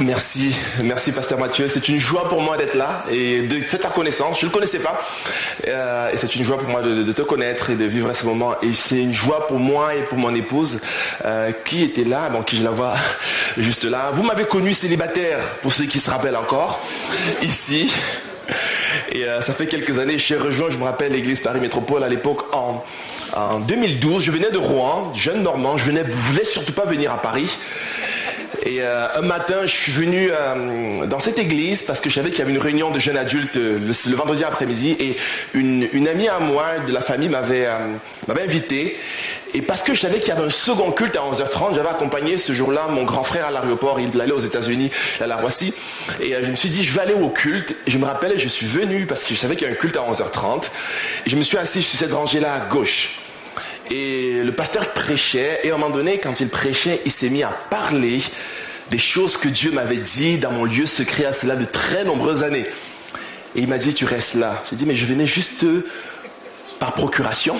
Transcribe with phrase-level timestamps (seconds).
[0.00, 1.66] Merci, merci Pasteur Mathieu.
[1.68, 4.38] C'est une joie pour moi d'être là et de faire ta connaissance.
[4.38, 5.00] Je ne le connaissais pas.
[5.66, 8.54] Euh, et c'est une joie pour moi de, te connaître et de vivre ce moment.
[8.62, 10.80] Et c'est une joie pour moi et pour mon épouse
[11.24, 12.94] euh, qui était là, bon, qui je la vois
[13.58, 14.10] juste là.
[14.12, 16.80] Vous m'avez connu célibataire, pour ceux qui se rappellent encore,
[17.42, 17.92] ici.
[19.12, 22.08] Et euh, ça fait quelques années, j'ai rejoint, je me rappelle, l'église Paris Métropole à
[22.08, 22.84] l'époque en,
[23.34, 24.22] en 2012.
[24.22, 27.50] Je venais de Rouen, jeune Normand, je venais, voulais surtout pas venir à Paris.
[28.68, 32.28] Et euh, un matin, je suis venu euh, dans cette église parce que je savais
[32.28, 35.16] qu'il y avait une réunion de jeunes adultes le, le vendredi après-midi et
[35.54, 37.96] une, amie à moi de la famille m'avait euh,
[38.28, 38.98] invité.
[39.54, 42.36] Et parce que je savais qu'il y avait un second culte à 11h30, j'avais accompagné
[42.36, 45.72] ce jour-là mon grand frère à l'aéroport, il allait aux États-Unis, à la Roissy.
[46.20, 47.74] Et euh, je me suis dit, je vais aller au culte.
[47.86, 49.76] Et je me rappelle, je suis venu parce que je savais qu'il y a un
[49.76, 50.64] culte à 11h30.
[51.24, 53.20] Et je me suis assis sur cette rangée-là à gauche.
[53.90, 57.42] Et le pasteur prêchait, et à un moment donné, quand il prêchait, il s'est mis
[57.42, 58.20] à parler
[58.90, 62.42] des choses que Dieu m'avait dit dans mon lieu secret à cela de très nombreuses
[62.42, 62.66] années.
[63.54, 64.62] Et il m'a dit, tu restes là.
[64.70, 65.64] J'ai dit, mais je venais juste
[66.78, 67.56] par procuration.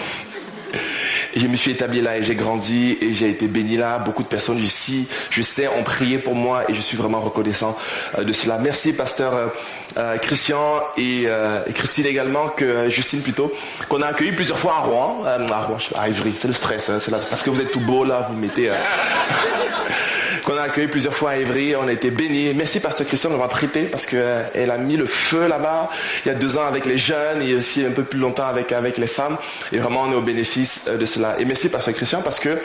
[1.35, 3.99] Et je me suis établi là et j'ai grandi et j'ai été béni là.
[3.99, 7.77] Beaucoup de personnes ici, je sais, ont prié pour moi et je suis vraiment reconnaissant
[8.19, 8.59] de cela.
[8.59, 9.53] Merci, pasteur
[9.97, 13.53] euh, Christian et, euh, Christine également, que Justine plutôt,
[13.89, 16.33] qu'on a accueilli plusieurs fois à Rouen, euh, à Rouen, à Ivry.
[16.35, 18.71] C'est le stress, hein, c'est parce que vous êtes tout beau là, vous mettez.
[20.49, 21.77] qu'on a accueilli plusieurs fois à Évry.
[21.77, 22.55] On a été bénis.
[22.55, 25.91] Merci, Pasteur Christian, d'avoir prêté parce qu'elle a mis le feu là-bas
[26.25, 28.73] il y a deux ans avec les jeunes et aussi un peu plus longtemps avec,
[28.73, 29.37] avec les femmes.
[29.73, 31.39] Et vraiment, on est au bénéfice de cela.
[31.39, 32.59] Et merci, Pasteur Christian, parce que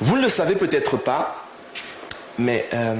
[0.00, 1.46] vous ne le savez peut-être pas,
[2.38, 2.96] mais euh,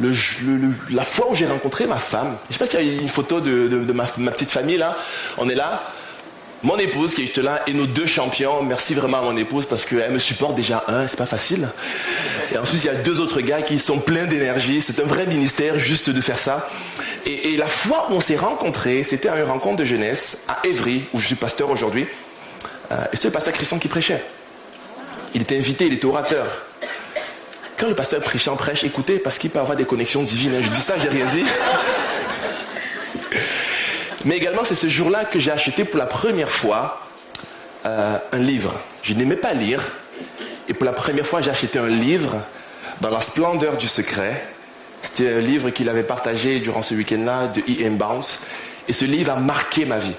[0.00, 3.08] la fois où j'ai rencontré ma femme, je ne sais pas s'il y a une
[3.08, 4.96] photo de, de, ma petite famille là,
[5.36, 5.92] on est là
[6.62, 8.62] mon épouse qui est là et nos deux champions.
[8.62, 11.68] Merci vraiment à mon épouse parce qu'elle me supporte déjà un, c'est pas facile.
[12.52, 14.80] Et ensuite il y a deux autres gars qui sont pleins d'énergie.
[14.80, 16.68] C'est un vrai ministère juste de faire ça.
[17.26, 21.04] Et, la fois où on s'est rencontrés, c'était à une rencontre de jeunesse à Évry
[21.12, 22.06] où je suis pasteur aujourd'hui.
[22.90, 24.22] Euh, et c'est le pasteur Christian qui prêchait.
[25.34, 26.46] Il était invité, il était orateur.
[27.76, 30.52] Quand le pasteur en prêche, écoutez parce qu'il peut avoir des connexions divines.
[30.62, 31.44] Je dis ça, j'ai rien dit.
[34.24, 37.00] Mais également, c'est ce jour-là que j'ai acheté pour la première fois
[37.86, 38.78] euh, un livre.
[39.02, 39.82] Je n'aimais pas lire.
[40.68, 42.36] Et pour la première fois, j'ai acheté un livre
[43.00, 44.46] dans la splendeur du secret.
[45.00, 47.96] C'était un livre qu'il avait partagé durant ce week-end-là de E.M.
[47.96, 48.40] Bounce.
[48.88, 50.14] Et ce livre a marqué ma vie.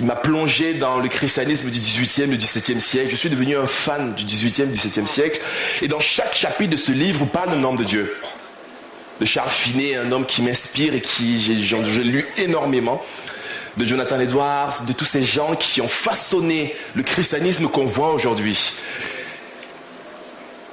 [0.00, 3.10] Il m'a plongé dans le christianisme du 18e, du 17e siècle.
[3.10, 5.40] Je suis devenu un fan du 18e, 17e siècle.
[5.82, 8.16] Et dans chaque chapitre de ce livre, on parle le nom de Dieu
[9.20, 13.02] de Charles Finet, un homme qui m'inspire et qui j'ai lu énormément,
[13.76, 18.74] de Jonathan Edwards, de tous ces gens qui ont façonné le christianisme qu'on voit aujourd'hui.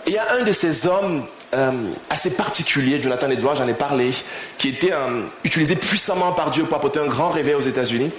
[0.07, 1.71] Il y a un de ces hommes euh,
[2.09, 4.11] assez particulier, Jonathan Edwards, j'en ai parlé,
[4.57, 8.11] qui était euh, utilisé puissamment par Dieu pour apporter un grand réveil aux États-Unis.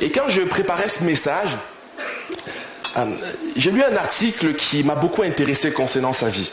[0.00, 1.50] Et quand je préparais ce message,
[2.96, 3.06] euh,
[3.56, 6.50] j'ai lu un article qui m'a beaucoup intéressé concernant sa vie.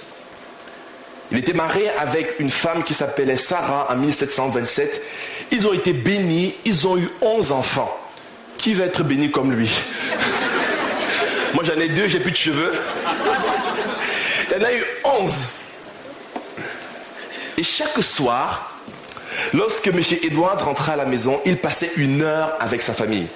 [1.32, 5.02] Il était marié avec une femme qui s'appelait Sarah en 1727.
[5.52, 8.00] Ils ont été bénis, ils ont eu 11 enfants.
[8.58, 9.70] Qui va être béni comme lui?
[11.54, 12.74] Moi j'en ai deux, j'ai plus de cheveux.
[14.48, 15.48] Il y en a eu 11.
[17.58, 18.80] Et chaque soir,
[19.54, 20.00] lorsque M.
[20.24, 23.28] Edwards rentrait à la maison, il passait une heure avec sa famille,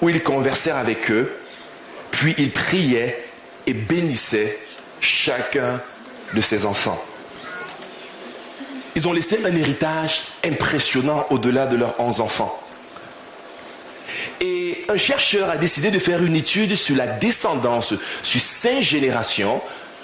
[0.00, 1.32] où il conversait avec eux,
[2.10, 3.24] puis il priait
[3.66, 4.58] et bénissait
[5.00, 5.80] chacun
[6.32, 7.02] de ses enfants.
[8.96, 12.60] Ils ont laissé un héritage impressionnant au-delà de leurs 11 enfants.
[14.40, 19.60] Et un chercheur a décidé de faire une étude sur la descendance, sur cinq générations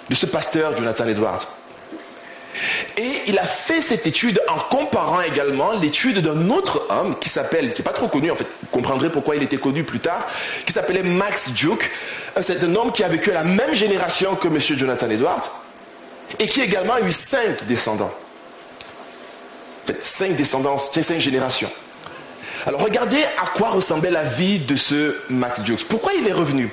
[0.08, 1.46] de ce pasteur Jonathan Edwards.
[2.96, 7.72] Et il a fait cette étude en comparant également l'étude d'un autre homme qui s'appelle,
[7.72, 10.26] qui n'est pas trop connu, en fait, vous comprendrez pourquoi il était connu plus tard,
[10.66, 11.90] qui s'appelait Max Duke.
[12.40, 14.58] C'est un homme qui a vécu à la même génération que M.
[14.58, 15.62] Jonathan Edwards
[16.38, 18.12] et qui également a eu cinq descendants.
[20.00, 21.70] Cinq descendants, cinq générations.
[22.66, 25.88] Alors regardez à quoi ressemblait la vie de ce Max Dukes.
[25.88, 26.70] Pourquoi il est revenu?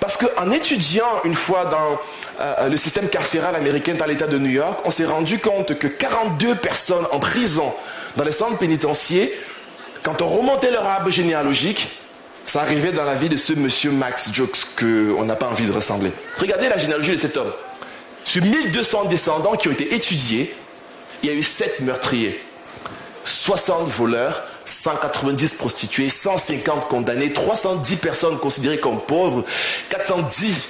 [0.00, 2.00] Parce qu'en étudiant une fois dans
[2.40, 5.86] euh, le système carcéral américain dans l'État de New York, on s'est rendu compte que
[5.86, 7.72] 42 personnes en prison
[8.16, 9.28] dans les centres pénitentiaires,
[10.02, 11.88] quand on remontait leur arbre généalogique,
[12.46, 15.72] Ça arrivait dans la vie de ce monsieur Max Jokes qu'on n'a pas envie de
[15.72, 16.12] ressembler.
[16.38, 17.52] Regardez la généalogie de cet homme.
[18.26, 20.52] Sur 1200 descendants qui ont été étudiés,
[21.22, 22.44] il y a eu 7 meurtriers,
[23.24, 29.44] 60 voleurs, 190 prostituées, 150 condamnés, 310 personnes considérées comme pauvres,
[29.90, 30.68] 410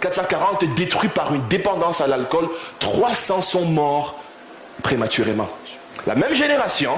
[0.00, 2.48] 440 détruits par une dépendance à l'alcool,
[2.78, 4.22] 300 sont morts
[4.84, 5.48] prématurément.
[6.06, 6.92] La même génération,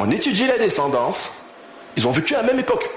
[0.00, 1.44] on étudie la descendance,
[1.96, 2.90] ils ont vécu à la même époque.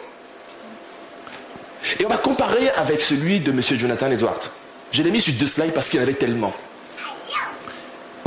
[2.00, 3.62] Et on va comparer avec celui de M.
[3.62, 4.50] Jonathan Edwards.
[4.92, 6.54] Je l'ai mis sur deux slides parce qu'il y en avait tellement.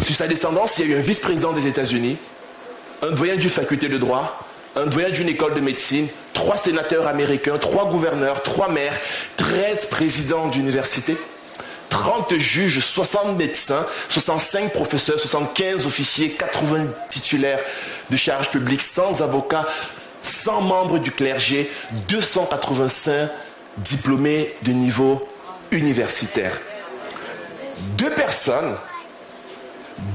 [0.05, 2.17] Sur sa descendance, il y a eu un vice-président des États-Unis,
[3.03, 4.47] un doyen d'une faculté de droit,
[4.77, 8.99] un doyen d'une école de médecine, trois sénateurs américains, trois gouverneurs, trois maires,
[9.37, 11.17] treize présidents d'université,
[11.89, 17.61] 30 juges, 60 médecins, 65 professeurs, 75 officiers, 80 titulaires
[18.11, 19.67] de charges publiques, 100 avocats,
[20.23, 21.71] 100 membres du clergé,
[22.09, 23.31] 285
[23.79, 25.27] diplômés de niveau
[25.71, 26.61] universitaire.
[27.97, 28.77] Deux personnes,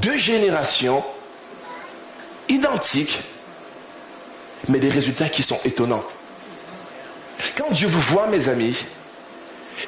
[0.02, 1.04] deux générations
[2.50, 3.22] identiques,
[4.68, 6.04] mais des résultats qui sont étonnants.
[7.58, 8.86] Quand Dieu vous voit, mes amis,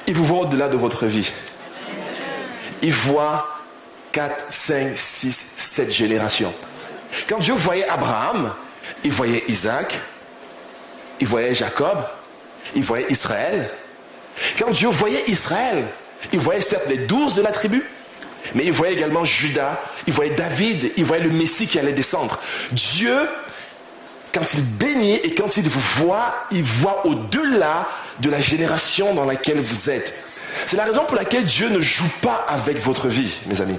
[0.05, 1.31] il vous voit au-delà de votre vie.
[2.81, 3.47] Il voit
[4.11, 6.53] 4, 5, 6, 7 générations.
[7.27, 8.53] Quand Dieu voyait Abraham,
[9.03, 9.99] il voyait Isaac,
[11.19, 11.97] il voyait Jacob,
[12.75, 13.69] il voyait Israël.
[14.60, 15.86] Quand Dieu voyait Israël,
[16.31, 17.84] il voyait certes les douze de la tribu,
[18.56, 22.39] mais il voyait également Judas, il voyait David, il voyait le Messie qui allait descendre.
[22.72, 23.16] Dieu,
[24.34, 27.88] quand il bénit et quand il vous voit, il voit au-delà
[28.19, 30.13] de la génération dans laquelle vous êtes.
[30.66, 33.78] C'est la raison pour laquelle Dieu ne joue pas avec votre vie, mes amis.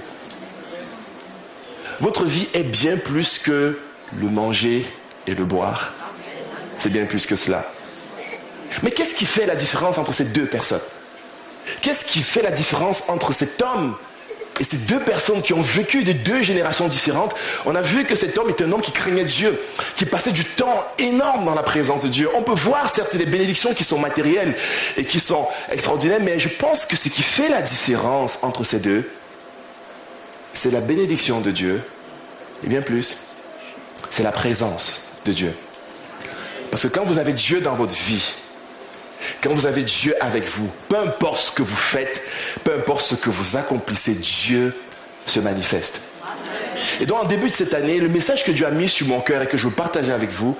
[1.99, 3.77] Votre vie est bien plus que
[4.17, 4.85] le manger
[5.27, 5.91] et le boire.
[6.77, 7.69] C'est bien plus que cela.
[8.83, 10.81] Mais qu'est-ce qui fait la différence entre ces deux personnes?
[11.81, 13.95] Qu'est-ce qui fait la différence entre cet homme
[14.59, 17.35] et ces deux personnes qui ont vécu de deux générations différentes?
[17.65, 19.59] On a vu que cet homme est un homme qui craignait Dieu,
[19.95, 22.29] qui passait du temps énorme dans la présence de Dieu.
[22.35, 24.55] On peut voir certes les bénédictions qui sont matérielles
[24.97, 28.79] et qui sont extraordinaires, mais je pense que ce qui fait la différence entre ces
[28.79, 29.09] deux,
[30.53, 31.81] c'est la bénédiction de Dieu,
[32.63, 33.19] et bien plus,
[34.09, 35.53] c'est la présence de Dieu.
[36.71, 38.35] Parce que quand vous avez Dieu dans votre vie,
[39.41, 42.21] quand vous avez Dieu avec vous, peu importe ce que vous faites,
[42.63, 44.75] peu importe ce que vous accomplissez, Dieu
[45.25, 46.01] se manifeste.
[46.99, 49.21] Et donc en début de cette année, le message que Dieu a mis sur mon
[49.21, 50.57] cœur et que je veux partager avec vous,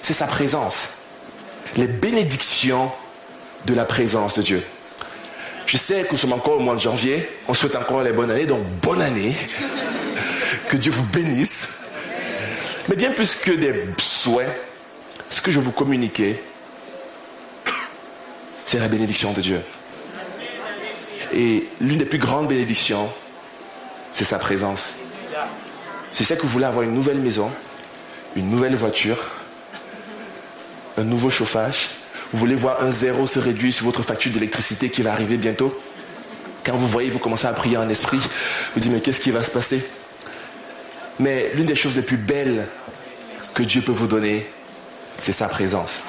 [0.00, 0.98] c'est sa présence.
[1.76, 2.92] Les bénédictions
[3.64, 4.62] de la présence de Dieu.
[5.66, 7.28] Je sais que nous sommes encore au mois de janvier.
[7.48, 8.46] On souhaite encore les bonnes années.
[8.46, 9.34] Donc, bonne année.
[10.68, 11.80] Que Dieu vous bénisse.
[12.88, 14.48] Mais bien plus que des souhaits,
[15.30, 16.42] ce que je vous communiquer,
[18.66, 19.62] c'est la bénédiction de Dieu.
[21.32, 23.08] Et l'une des plus grandes bénédictions,
[24.12, 24.94] c'est sa présence.
[26.12, 27.50] C'est ça que vous voulez avoir une nouvelle maison,
[28.34, 29.18] une nouvelle voiture,
[30.98, 31.90] un nouveau chauffage,
[32.32, 35.78] vous voulez voir un zéro se réduire sur votre facture d'électricité qui va arriver bientôt
[36.64, 39.44] Quand vous voyez, vous commencez à prier en esprit, vous dites mais qu'est-ce qui va
[39.44, 39.86] se passer?
[41.20, 42.66] Mais l'une des choses les plus belles
[43.54, 44.46] que Dieu peut vous donner,
[45.18, 46.00] c'est sa présence.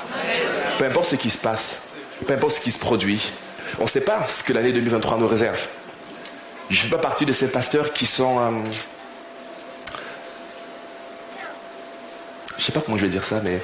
[0.80, 1.87] Peu importe ce qui se passe,
[2.26, 3.32] peu importe ce qui se produit,
[3.80, 5.68] on ne sait pas ce que l'année 2023 nous réserve.
[6.70, 8.40] Je ne fais pas partie de ces pasteurs qui sont...
[8.40, 8.52] Euh,
[12.56, 13.62] je ne sais pas comment je vais dire ça, mais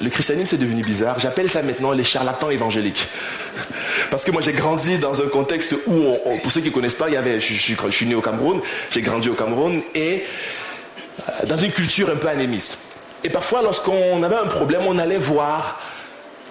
[0.00, 1.18] le christianisme c'est devenu bizarre.
[1.18, 3.06] J'appelle ça maintenant les charlatans évangéliques.
[4.10, 7.08] Parce que moi j'ai grandi dans un contexte où, pour ceux qui ne connaissent pas,
[7.08, 10.24] il y avait, je, je, suis né au Cameroun, j'ai grandi au Cameroun et
[11.28, 12.78] euh, dans une culture un peu anémiste.
[13.24, 15.80] Et parfois lorsqu'on avait un problème, on allait voir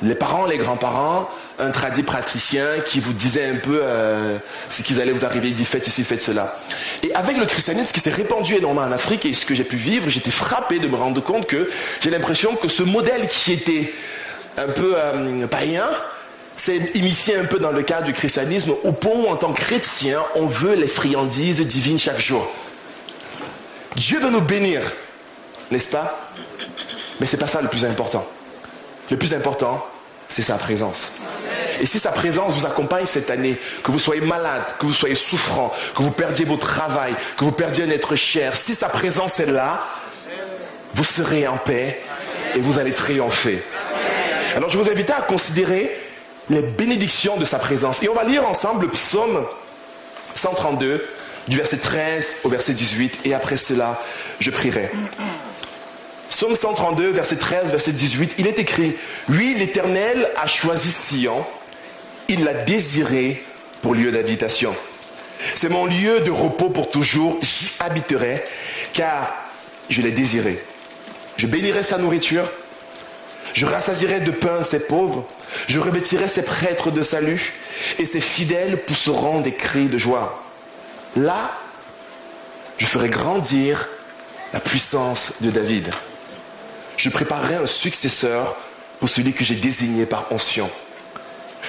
[0.01, 1.29] les parents, les grands-parents,
[1.59, 4.37] un tradit praticien qui vous disait un peu euh,
[4.69, 6.57] ce qu'ils allaient vous arriver, il dit faites ceci, faites cela.
[7.03, 9.63] Et avec le christianisme, ce qui s'est répandu énormément en Afrique et ce que j'ai
[9.63, 11.69] pu vivre, j'étais frappé de me rendre compte que
[12.01, 13.93] j'ai l'impression que ce modèle qui était
[14.57, 15.87] un peu euh, païen,
[16.61, 19.61] s'est initié un peu dans le cadre du christianisme, au point où en tant que
[19.61, 22.47] chrétien, on veut les friandises divines chaque jour.
[23.95, 24.81] Dieu veut nous bénir,
[25.71, 26.29] n'est-ce pas?
[27.19, 28.27] Mais ce n'est pas ça le plus important.
[29.11, 29.85] Le plus important,
[30.29, 31.09] c'est sa présence.
[31.81, 35.15] Et si sa présence vous accompagne cette année, que vous soyez malade, que vous soyez
[35.15, 39.39] souffrant, que vous perdiez votre travail, que vous perdiez un être cher, si sa présence
[39.41, 39.83] est là,
[40.93, 42.01] vous serez en paix
[42.55, 43.61] et vous allez triompher.
[44.55, 45.91] Alors je vous invite à considérer
[46.49, 48.01] les bénédictions de sa présence.
[48.03, 49.45] Et on va lire ensemble le psaume
[50.35, 51.05] 132,
[51.47, 54.01] du verset 13 au verset 18, et après cela,
[54.39, 54.89] je prierai.
[56.41, 58.95] Psaume 132, verset 13, verset 18, il est écrit,
[59.29, 61.45] Oui, l'Éternel a choisi Sion,
[62.29, 63.45] il l'a désiré
[63.83, 64.75] pour lieu d'habitation.
[65.53, 68.43] C'est mon lieu de repos pour toujours, j'y habiterai,
[68.91, 69.35] car
[69.87, 70.59] je l'ai désiré.
[71.37, 72.49] Je bénirai sa nourriture,
[73.53, 75.27] je rassasirai de pain ses pauvres,
[75.67, 77.53] je revêtirai ses prêtres de salut,
[77.99, 80.43] et ses fidèles pousseront des cris de joie.
[81.15, 81.51] Là,
[82.79, 83.89] je ferai grandir
[84.53, 85.93] la puissance de David
[86.97, 88.57] je préparerai un successeur
[88.99, 90.69] pour celui que j'ai désigné par onction.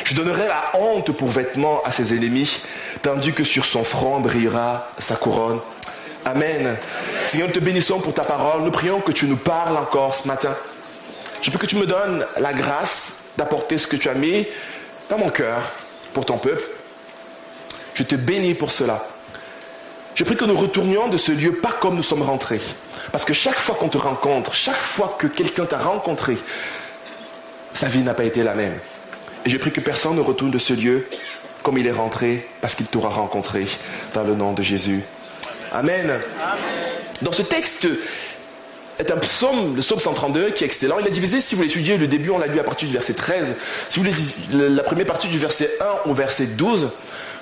[0.05, 2.61] Je donnerai la honte pour vêtement à ses ennemis,
[3.03, 5.61] tandis que sur son front brillera sa couronne.
[6.25, 6.77] Amen.
[7.27, 8.63] Seigneur, nous te bénissons pour ta parole.
[8.63, 10.57] Nous prions que tu nous parles encore ce matin.
[11.41, 14.47] Je peux que tu me donnes la grâce d'apporter ce que tu as mis
[15.11, 15.61] dans mon cœur
[16.15, 16.63] pour ton peuple.
[17.95, 19.05] Je te bénis pour cela.
[20.15, 22.61] Je prie que nous retournions de ce lieu pas comme nous sommes rentrés.
[23.13, 26.39] Parce que chaque fois qu'on te rencontre, chaque fois que quelqu'un t'a rencontré,
[27.75, 28.79] sa vie n'a pas été la même.
[29.45, 31.07] Et je prie que personne ne retourne de ce lieu
[31.63, 33.67] comme il est rentré, parce qu'il t'aura rencontré
[34.15, 35.03] dans le nom de Jésus.
[35.73, 36.19] Amen.
[37.21, 37.87] Dans ce texte
[38.99, 40.99] est un psaume, le psaume 132, qui est excellent.
[40.99, 43.15] Il est divisé, si vous l'étudiez, le début, on l'a lu à partir du verset
[43.15, 43.55] 13.
[43.89, 46.91] Si vous voulez la première partie du verset 1 au verset 12,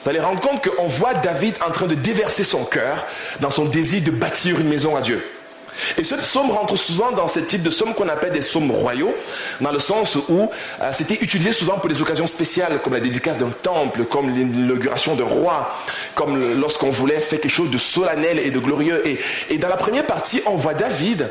[0.03, 3.07] vous allez rendre compte qu'on voit David en train de déverser son cœur
[3.41, 5.23] dans son désir de bâtir une maison à Dieu.
[5.97, 9.15] Et ce psaume rentre souvent dans ce type de psaume qu'on appelle des psaumes royaux,
[9.61, 13.39] dans le sens où euh, c'était utilisé souvent pour des occasions spéciales, comme la dédicace
[13.39, 15.75] d'un temple, comme l'inauguration d'un roi,
[16.15, 19.03] comme lorsqu'on voulait faire quelque chose de solennel et de glorieux.
[19.49, 21.29] Et, dans la première partie, on voit David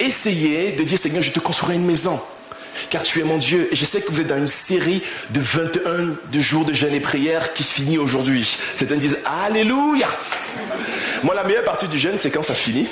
[0.00, 2.20] essayer de dire, Seigneur, je te construirai une maison
[2.90, 3.68] car tu es mon Dieu.
[3.70, 6.94] Et je sais que vous êtes dans une série de 21 de jours de jeûne
[6.94, 8.56] et prière qui finit aujourd'hui.
[8.74, 10.08] Certains disent Alléluia.
[11.22, 12.88] Moi, la meilleure partie du jeûne, c'est quand ça finit.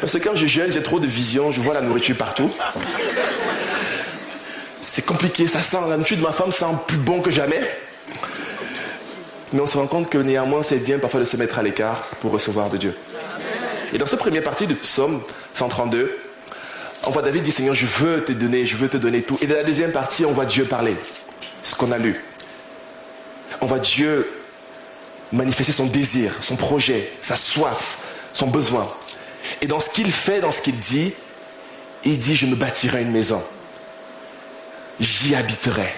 [0.00, 2.50] Parce que quand je jeûne, j'ai trop de vision, je vois la nourriture partout.
[4.80, 7.60] C'est compliqué, ça sent, la nourriture de ma femme sent plus bon que jamais.
[9.52, 12.08] Mais on se rend compte que néanmoins, c'est bien parfois de se mettre à l'écart
[12.20, 12.96] pour recevoir de Dieu.
[13.92, 15.22] Et dans cette première partie du psaume
[15.52, 16.18] 132,
[17.06, 19.38] on voit David dit Seigneur, je veux te donner, je veux te donner tout.
[19.40, 20.96] Et dans la deuxième partie, on voit Dieu parler.
[21.62, 22.22] Ce qu'on a lu.
[23.60, 24.28] On voit Dieu
[25.32, 27.98] manifester son désir, son projet, sa soif,
[28.32, 28.86] son besoin.
[29.62, 31.12] Et dans ce qu'il fait, dans ce qu'il dit,
[32.04, 33.42] il dit Je me bâtirai une maison.
[35.00, 35.92] J'y habiterai.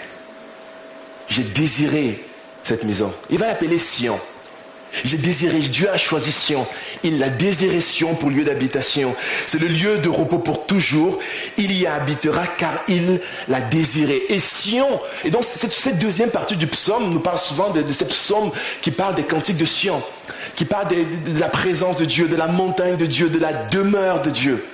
[1.29, 2.25] J'ai désiré
[2.63, 3.13] cette maison.
[3.31, 4.19] Il va l'appeler Sion.
[5.05, 6.67] J'ai désiré, Dieu a choisi Sion.
[7.03, 9.15] Il l'a désiré Sion pour lieu d'habitation.
[9.47, 11.19] C'est le lieu de repos pour toujours.
[11.59, 14.23] Il y habitera car il l'a désiré.
[14.29, 14.89] Et Sion,
[15.25, 18.51] et donc cette, deuxième partie du psaume nous parle souvent de, de ces psaumes
[18.83, 20.03] qui parlent des cantiques de Sion,
[20.55, 24.23] qui parlent de la présence de Dieu, de la montagne de Dieu, de la demeure
[24.23, 24.65] de Dieu.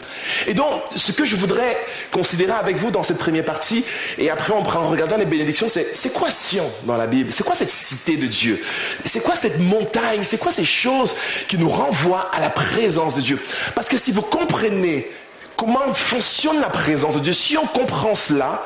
[0.47, 1.77] Et donc, ce que je voudrais
[2.11, 3.85] considérer avec vous dans cette première partie,
[4.19, 7.33] et après on prend en regardant les bénédictions, c'est c'est quoi Sion dans la Bible?
[7.33, 8.63] C'est quoi cette cité de Dieu?
[9.05, 10.23] C'est quoi cette montagne?
[10.23, 11.15] C'est quoi ces choses
[11.49, 13.39] qui nous renvoient à la présence de Dieu?
[13.75, 15.11] Parce que si vous comprenez
[15.57, 18.63] comment fonctionne la présence de Dieu, si on comprend cela,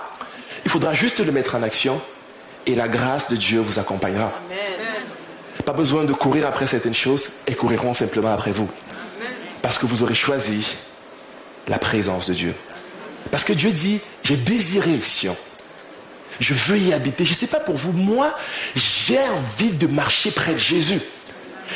[0.64, 2.00] il faudra juste le mettre en action
[2.66, 4.32] et la grâce de Dieu vous accompagnera.
[5.64, 8.68] Pas besoin de courir après certaines choses, elles couriront simplement après vous.
[9.62, 10.76] Parce que vous aurez choisi
[11.68, 12.54] la présence de Dieu.
[13.30, 15.36] Parce que Dieu dit, j'ai désiré Sion.
[16.38, 17.24] Je veux y habiter.
[17.24, 18.34] Je ne sais pas pour vous, moi,
[18.74, 21.00] j'ai envie de marcher près de Jésus.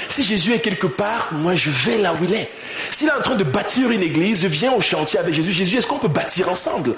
[0.08, 2.48] Si Jésus est quelque part, moi je vais là où il est.
[2.90, 5.52] S'il est en train de bâtir une église, je viens au chantier avec Jésus.
[5.52, 6.94] Jésus, est-ce qu'on peut bâtir ensemble?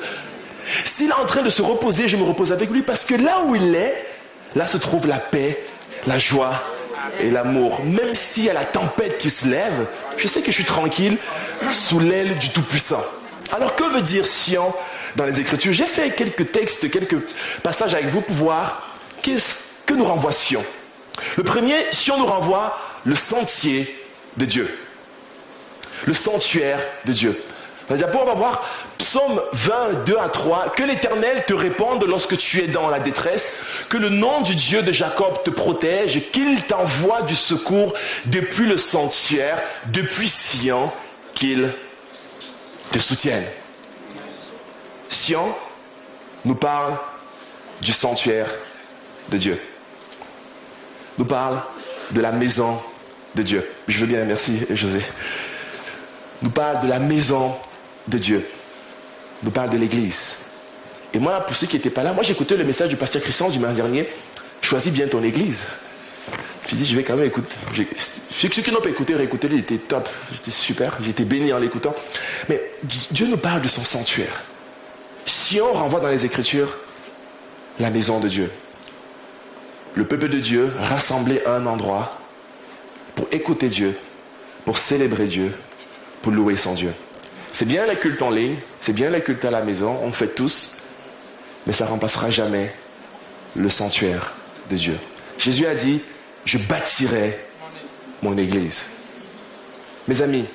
[0.84, 3.42] S'il est en train de se reposer, je me repose avec lui parce que là
[3.46, 4.06] où il est,
[4.54, 5.64] là se trouve la paix,
[6.06, 6.62] la joie
[7.20, 7.84] et l'amour.
[7.84, 11.16] Même s'il y a la tempête qui se lève, je sais que je suis tranquille
[11.70, 13.02] sous l'aile du Tout-Puissant.
[13.52, 14.72] Alors que veut dire Sion
[15.16, 15.72] dans les Écritures?
[15.72, 17.18] J'ai fait quelques textes, quelques
[17.62, 18.90] passages avec vous pour voir
[19.20, 19.56] qu'est-ce
[19.86, 20.64] que nous renvoie Sion.
[21.36, 23.94] Le premier, Sion nous renvoie le sentier
[24.36, 24.78] de Dieu.
[26.06, 27.42] Le sanctuaire de Dieu.
[27.86, 28.64] Pour on va voir
[29.12, 33.60] Psaume 20, 2 à 3, que l'Éternel te réponde lorsque tu es dans la détresse,
[33.90, 37.92] que le nom du Dieu de Jacob te protège, qu'il t'envoie du secours
[38.24, 40.90] depuis le sanctuaire, depuis Sion,
[41.34, 41.68] qu'il
[42.90, 43.44] te soutienne.
[45.08, 45.54] Sion
[46.46, 46.96] nous parle
[47.82, 48.48] du sanctuaire
[49.28, 49.60] de Dieu.
[51.18, 51.62] Nous parle
[52.12, 52.80] de la maison
[53.34, 53.70] de Dieu.
[53.88, 55.00] Je veux bien, merci José.
[56.40, 57.54] Nous parle de la maison
[58.08, 58.48] de Dieu.
[59.42, 60.38] Nous parle de l'Église.
[61.14, 63.48] Et moi, pour ceux qui n'étaient pas là, moi j'écoutais le message du pasteur Christian
[63.48, 64.08] du dimanche dernier.
[64.60, 65.64] Choisis bien ton Église.
[66.68, 67.54] Je dit, je vais quand même écouter.
[68.30, 70.08] Ceux qui n'ont pas écouté, réécouter, il était top.
[70.32, 70.96] J'étais super.
[71.02, 71.94] J'étais béni en l'écoutant.
[72.48, 72.70] Mais
[73.10, 74.42] Dieu nous parle de son sanctuaire.
[75.24, 76.72] Si on renvoie dans les Écritures,
[77.78, 78.50] la maison de Dieu,
[79.94, 82.18] le peuple de Dieu rassemblé à un endroit
[83.16, 83.98] pour écouter Dieu,
[84.64, 85.52] pour célébrer Dieu,
[86.22, 86.92] pour louer son Dieu.
[87.52, 90.28] C'est bien la culte en ligne, c'est bien la culte à la maison, on fait
[90.28, 90.78] tous,
[91.66, 92.74] mais ça remplacera jamais
[93.54, 94.32] le sanctuaire
[94.70, 94.98] de Dieu.
[95.36, 96.00] Jésus a dit,
[96.46, 97.38] je bâtirai
[98.22, 98.88] mon église.
[100.08, 100.46] Mes amis,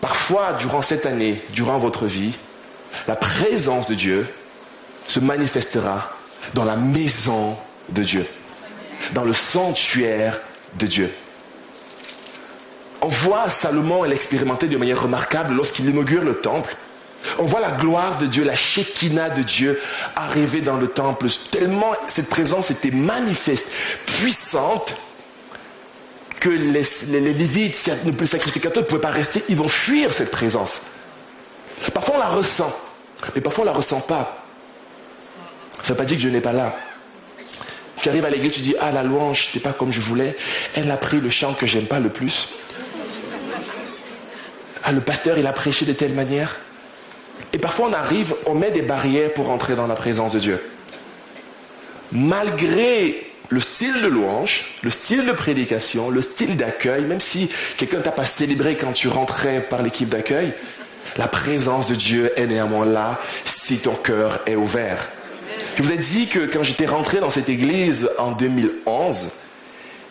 [0.00, 2.34] parfois durant cette année, durant votre vie,
[3.06, 4.26] la présence de Dieu
[5.06, 6.10] se manifestera
[6.54, 7.56] dans la maison
[7.90, 8.26] de Dieu,
[9.12, 10.40] dans le sanctuaire
[10.78, 11.12] de Dieu.
[13.02, 16.76] On voit Salomon l'expérimenter de manière remarquable lorsqu'il inaugure le temple.
[17.38, 19.80] On voit la gloire de Dieu, la Shekinah de Dieu
[20.14, 23.70] arriver dans le temple, tellement cette présence était manifeste,
[24.06, 24.94] puissante,
[26.38, 30.30] que les, les, les Lévites, les sacrificateurs ne pouvaient pas rester, ils vont fuir cette
[30.30, 30.82] présence.
[31.92, 32.72] Parfois on la ressent,
[33.34, 34.44] mais parfois on la ressent pas.
[35.78, 36.76] Ça ne veut pas dire que je n'ai pas là.
[38.00, 40.36] Tu arrives à l'église, tu dis, ah la louange, n'était pas comme je voulais.
[40.74, 42.50] Elle a pris le chant que j'aime pas le plus.
[44.88, 46.60] Ah, le pasteur, il a prêché de telle manière.
[47.52, 50.62] Et parfois, on arrive, on met des barrières pour entrer dans la présence de Dieu.
[52.12, 58.00] Malgré le style de louange, le style de prédication, le style d'accueil, même si quelqu'un
[58.00, 60.52] t'a pas célébré quand tu rentrais par l'équipe d'accueil,
[61.16, 65.08] la présence de Dieu est néanmoins là si ton cœur est ouvert.
[65.76, 69.30] Je vous ai dit que quand j'étais rentré dans cette église en 2011,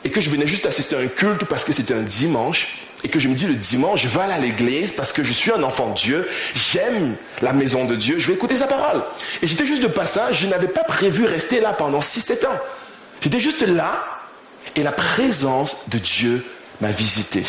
[0.05, 3.09] et que je venais juste assister à un culte parce que c'était un dimanche, et
[3.09, 5.51] que je me dis le dimanche, je vais aller à l'église parce que je suis
[5.51, 9.03] un enfant de Dieu, j'aime la maison de Dieu, je vais écouter sa parole.
[9.41, 12.59] Et j'étais juste de passage, je n'avais pas prévu rester là pendant 6-7 ans.
[13.21, 14.05] J'étais juste là,
[14.75, 16.45] et la présence de Dieu
[16.81, 17.43] m'a visité.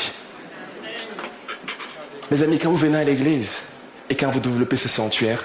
[2.31, 3.65] Mes amis, quand vous venez à l'église
[4.09, 5.45] et quand vous développez ce sanctuaire,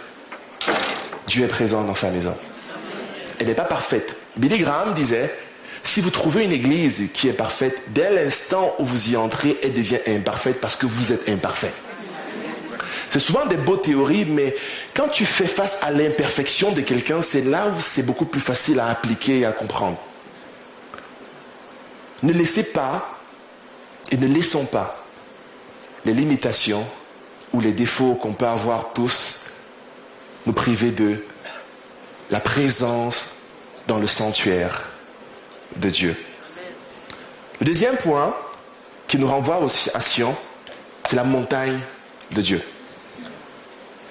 [1.28, 2.36] Dieu est présent dans sa maison.
[3.38, 4.16] Elle n'est pas parfaite.
[4.38, 5.34] Billy Graham disait,
[5.92, 9.74] si vous trouvez une église qui est parfaite, dès l'instant où vous y entrez, elle
[9.74, 11.74] devient imparfaite parce que vous êtes imparfait.
[13.10, 14.56] C'est souvent des beaux théories, mais
[14.94, 18.80] quand tu fais face à l'imperfection de quelqu'un, c'est là où c'est beaucoup plus facile
[18.80, 19.98] à appliquer et à comprendre.
[22.24, 23.20] Ne laissez pas
[24.12, 25.04] et ne laissons pas
[26.06, 26.88] les limitations
[27.52, 29.48] ou les défauts qu'on peut avoir tous
[30.46, 31.22] nous priver de
[32.30, 33.32] la présence
[33.90, 34.91] dans le sanctuaire
[35.78, 36.16] de Dieu.
[37.60, 38.36] Le deuxième point
[39.08, 40.36] qui nous renvoie aussi à Sion,
[41.06, 41.80] c'est la montagne
[42.32, 42.62] de Dieu.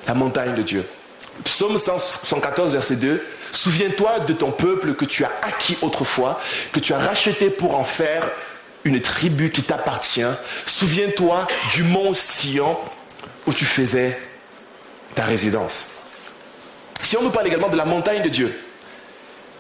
[0.07, 0.87] La montagne de Dieu.
[1.45, 3.25] Psaume 114, verset 2.
[3.53, 6.41] Souviens-toi de ton peuple que tu as acquis autrefois,
[6.73, 8.31] que tu as racheté pour en faire
[8.85, 10.25] une tribu qui t'appartient.
[10.67, 12.77] Souviens-toi du mont Sion
[13.47, 14.19] où tu faisais
[15.15, 15.97] ta résidence.
[17.03, 18.57] Si on nous parle également de la montagne de Dieu,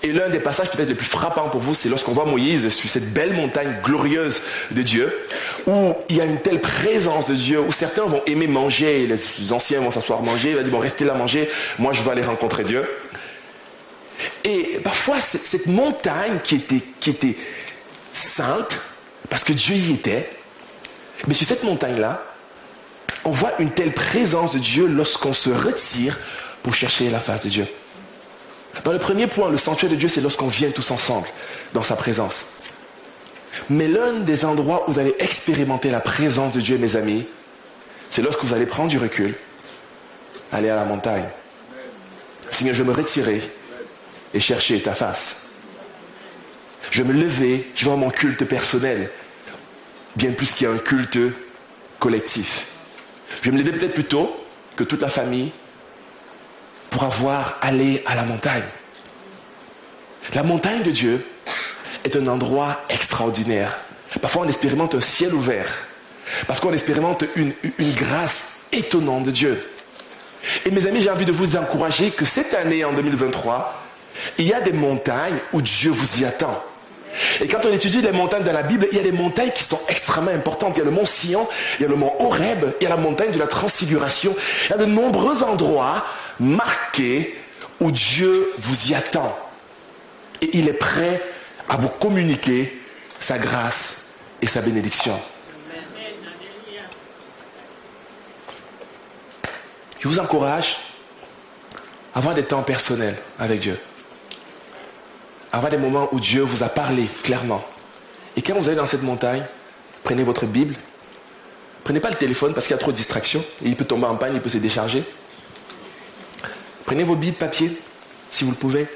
[0.02, 2.88] et l'un des passages peut-être les plus frappants pour vous, c'est lorsqu'on voit Moïse sur
[2.88, 5.14] cette belle montagne glorieuse de Dieu,
[5.66, 9.52] où il y a une telle présence de Dieu, où certains vont aimer manger, les
[9.52, 12.22] anciens vont s'asseoir manger, il va dire, bon, restez là manger, moi je vais aller
[12.22, 12.88] rencontrer Dieu.
[14.44, 17.36] Et parfois, cette montagne qui était, qui était
[18.12, 18.78] sainte,
[19.28, 20.28] parce que Dieu y était,
[21.28, 22.24] mais sur cette montagne-là,
[23.24, 26.18] on voit une telle présence de Dieu lorsqu'on se retire
[26.62, 27.66] pour chercher la face de Dieu.
[28.84, 31.26] Dans le premier point, le sanctuaire de Dieu, c'est lorsqu'on vient tous ensemble
[31.72, 32.46] dans sa présence.
[33.68, 37.26] Mais l'un des endroits où vous allez expérimenter la présence de Dieu, mes amis,
[38.08, 39.36] c'est lorsque vous allez prendre du recul,
[40.52, 41.28] aller à la montagne.
[42.50, 43.42] Seigneur, je me retirer
[44.34, 45.52] et chercher ta face.
[46.90, 49.10] Je me lever, je vais mon culte personnel,
[50.16, 51.18] bien plus qu'il y a un culte
[51.98, 52.66] collectif.
[53.42, 54.36] Je me lever peut-être plus tôt
[54.74, 55.52] que toute la famille,
[56.90, 58.64] pour avoir allé à la montagne.
[60.34, 61.24] La montagne de Dieu
[62.04, 63.76] est un endroit extraordinaire.
[64.20, 65.86] Parfois, on expérimente un ciel ouvert.
[66.46, 69.68] Parce qu'on expérimente une, une, grâce étonnante de Dieu.
[70.64, 73.82] Et mes amis, j'ai envie de vous encourager que cette année, en 2023,
[74.38, 76.62] il y a des montagnes où Dieu vous y attend.
[77.40, 79.64] Et quand on étudie les montagnes dans la Bible, il y a des montagnes qui
[79.64, 80.76] sont extrêmement importantes.
[80.76, 81.48] Il y a le mont Sion,
[81.78, 84.34] il y a le mont Horeb, il y a la montagne de la transfiguration.
[84.66, 86.04] Il y a de nombreux endroits
[86.40, 87.36] marqués
[87.80, 89.36] où Dieu vous y attend.
[90.40, 91.22] Et il est prêt
[91.68, 92.80] à vous communiquer
[93.18, 94.06] sa grâce
[94.42, 95.18] et sa bénédiction.
[100.00, 100.78] Je vous encourage
[102.14, 103.78] à avoir des temps personnels avec Dieu
[105.52, 107.64] avoir des moments où Dieu vous a parlé clairement.
[108.36, 109.44] Et quand vous allez dans cette montagne,
[110.02, 110.74] prenez votre Bible.
[111.84, 113.44] Prenez pas le téléphone parce qu'il y a trop de distractions.
[113.62, 115.04] Il peut tomber en panne, il peut se décharger.
[116.90, 117.70] Prenez vos Bibles papier,
[118.32, 118.88] si vous le pouvez.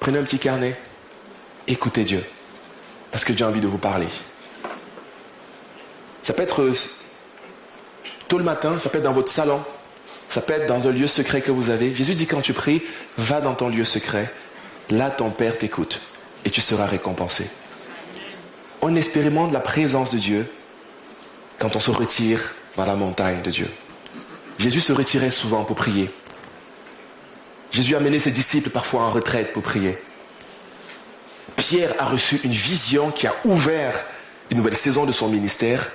[0.00, 0.78] Prenez un petit carnet.
[1.66, 2.22] Écoutez Dieu.
[3.10, 4.06] Parce que Dieu a envie de vous parler.
[6.22, 6.70] Ça peut être
[8.28, 9.62] tôt le matin, ça peut être dans votre salon,
[10.28, 11.94] ça peut être dans un lieu secret que vous avez.
[11.94, 12.82] Jésus dit quand tu pries,
[13.16, 14.30] va dans ton lieu secret.
[14.90, 16.02] Là, ton Père t'écoute
[16.44, 17.48] et tu seras récompensé.
[18.82, 20.46] On expérimente la présence de Dieu
[21.58, 23.70] quand on se retire dans la montagne de Dieu.
[24.58, 26.10] Jésus se retirait souvent pour prier.
[27.70, 29.98] Jésus a mené ses disciples parfois en retraite pour prier.
[31.56, 33.94] Pierre a reçu une vision qui a ouvert
[34.50, 35.90] une nouvelle saison de son ministère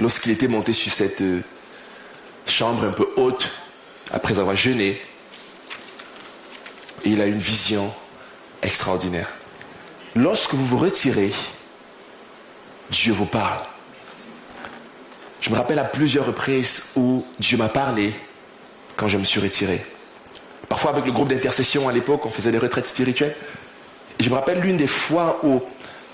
[0.00, 1.42] lorsqu'il était monté sur cette euh,
[2.46, 3.50] chambre un peu haute
[4.12, 5.00] après avoir jeûné.
[7.04, 7.92] Il a une vision
[8.62, 9.28] extraordinaire.
[10.14, 11.32] Lorsque vous vous retirez,
[12.90, 13.62] Dieu vous parle.
[15.40, 18.14] Je me rappelle à plusieurs reprises où Dieu m'a parlé
[18.96, 19.84] quand je me suis retiré.
[20.72, 23.34] Parfois avec le groupe d'intercession à l'époque, on faisait des retraites spirituelles.
[24.18, 25.60] je me rappelle l'une des fois où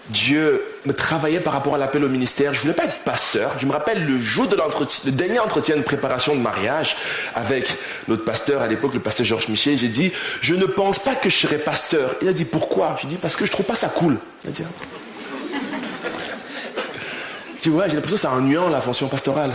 [0.09, 2.53] Dieu me travaillait par rapport à l'appel au ministère.
[2.53, 3.53] Je ne voulais pas être pasteur.
[3.61, 6.97] Je me rappelle le jour de l'entretien, le dernier entretien de préparation de mariage
[7.37, 7.73] avec
[8.09, 9.79] notre pasteur à l'époque, le pasteur Georges Michel.
[9.79, 12.16] J'ai dit, je ne pense pas que je serai pasteur.
[12.21, 12.97] Il a dit, pourquoi?
[13.01, 14.18] J'ai dit, parce que je trouve pas ça cool.
[14.42, 14.62] Il a dit,
[17.61, 19.53] tu vois, j'ai l'impression que c'est ennuyant la fonction pastorale.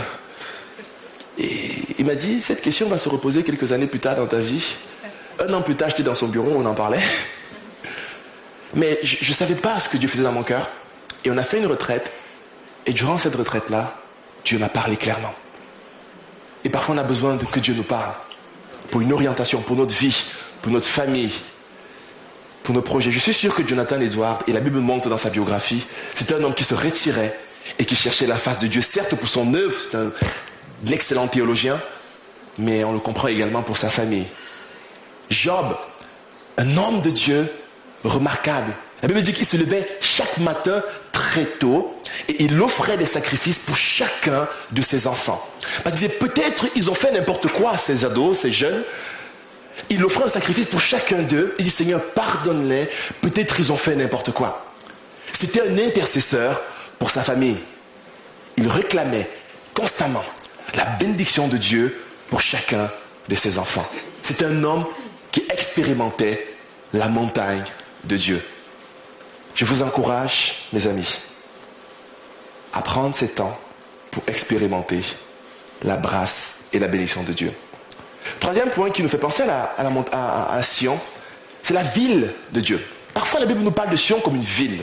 [1.38, 4.38] Et il m'a dit, cette question va se reposer quelques années plus tard dans ta
[4.38, 4.76] vie.
[5.38, 7.02] Un an plus tard, j'étais dans son bureau, on en parlait.
[8.74, 10.70] Mais je ne savais pas ce que Dieu faisait dans mon cœur.
[11.24, 12.10] Et on a fait une retraite.
[12.86, 13.94] Et durant cette retraite-là,
[14.44, 15.34] Dieu m'a parlé clairement.
[16.64, 18.12] Et parfois, on a besoin de que Dieu nous parle.
[18.90, 20.24] Pour une orientation, pour notre vie,
[20.62, 21.32] pour notre famille,
[22.62, 23.10] pour nos projets.
[23.10, 26.42] Je suis sûr que Jonathan Edward, et la Bible montre dans sa biographie, c'est un
[26.42, 27.38] homme qui se retirait
[27.78, 28.82] et qui cherchait la face de Dieu.
[28.82, 30.10] Certes, pour son œuvre, c'est un
[30.90, 31.80] excellent théologien,
[32.58, 34.26] mais on le comprend également pour sa famille.
[35.30, 35.76] Job,
[36.58, 37.50] un homme de Dieu,
[38.04, 38.72] remarquable.
[39.02, 40.82] La Bible dit qu'il se levait chaque matin
[41.12, 41.94] très tôt
[42.28, 45.46] et il offrait des sacrifices pour chacun de ses enfants.
[45.82, 48.84] Parce disait peut-être ils ont fait n'importe quoi, ces ados, ces jeunes.
[49.90, 51.54] Il offrait un sacrifice pour chacun d'eux.
[51.58, 52.88] Il dit Seigneur, pardonne-les.
[53.20, 54.64] Peut-être ils ont fait n'importe quoi.
[55.32, 56.62] C'était un intercesseur
[56.98, 57.58] pour sa famille.
[58.56, 59.28] Il réclamait
[59.74, 60.24] constamment
[60.76, 62.90] la bénédiction de Dieu pour chacun
[63.28, 63.86] de ses enfants.
[64.22, 64.86] C'est un homme
[65.34, 66.46] qui expérimentait
[66.92, 67.64] la montagne
[68.04, 68.40] de Dieu.
[69.56, 71.18] Je vous encourage, mes amis,
[72.72, 73.58] à prendre ces temps
[74.12, 75.00] pour expérimenter
[75.82, 77.52] la brasse et la bénédiction de Dieu.
[78.38, 79.46] Troisième point qui nous fait penser à
[79.82, 81.00] la, à Sion,
[81.64, 82.80] c'est la ville de Dieu.
[83.12, 84.82] Parfois, la Bible nous parle de Sion comme une ville.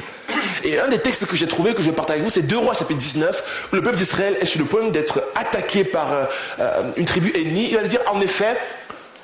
[0.66, 2.58] Et un des textes que j'ai trouvé, que je vais partager avec vous, c'est 2
[2.58, 6.26] Rois chapitre 19, où le peuple d'Israël est sur le point d'être attaqué par euh,
[6.60, 7.68] euh, une tribu ennemie.
[7.70, 8.58] Il va dire, en effet,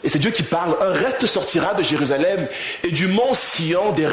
[0.03, 2.47] et c'est Dieu qui parle, un reste sortira de Jérusalem
[2.83, 4.07] et du mont Sion des,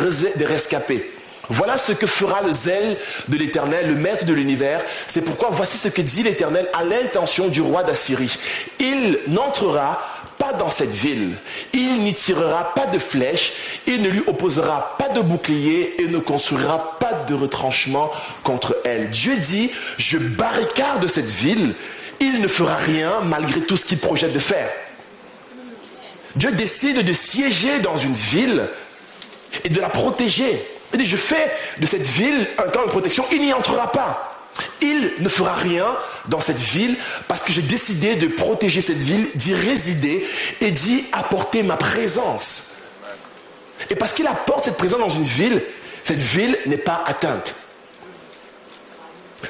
[0.44, 1.10] rescapés.
[1.50, 2.96] Voilà ce que fera le zèle
[3.28, 4.80] de l'Éternel, le maître de l'univers.
[5.06, 8.38] C'est pourquoi voici ce que dit l'Éternel à l'intention du roi d'Assyrie.
[8.80, 10.00] Il n'entrera
[10.38, 11.34] pas dans cette ville.
[11.74, 13.52] Il n'y tirera pas de flèches.
[13.86, 18.10] Il ne lui opposera pas de bouclier et ne construira pas de retranchement
[18.42, 19.10] contre elle.
[19.10, 21.74] Dieu dit, je barricade cette ville.
[22.20, 24.70] Il ne fera rien malgré tout ce qu'il projette de faire.
[26.36, 28.68] Dieu décide de siéger dans une ville
[29.64, 30.60] et de la protéger.
[30.92, 34.30] Il dit, je fais de cette ville un camp de protection, il n'y entrera pas.
[34.80, 35.86] Il ne fera rien
[36.28, 40.26] dans cette ville parce que j'ai décidé de protéger cette ville, d'y résider
[40.60, 42.76] et d'y apporter ma présence.
[43.90, 45.62] Et parce qu'il apporte cette présence dans une ville,
[46.04, 47.54] cette ville n'est pas atteinte.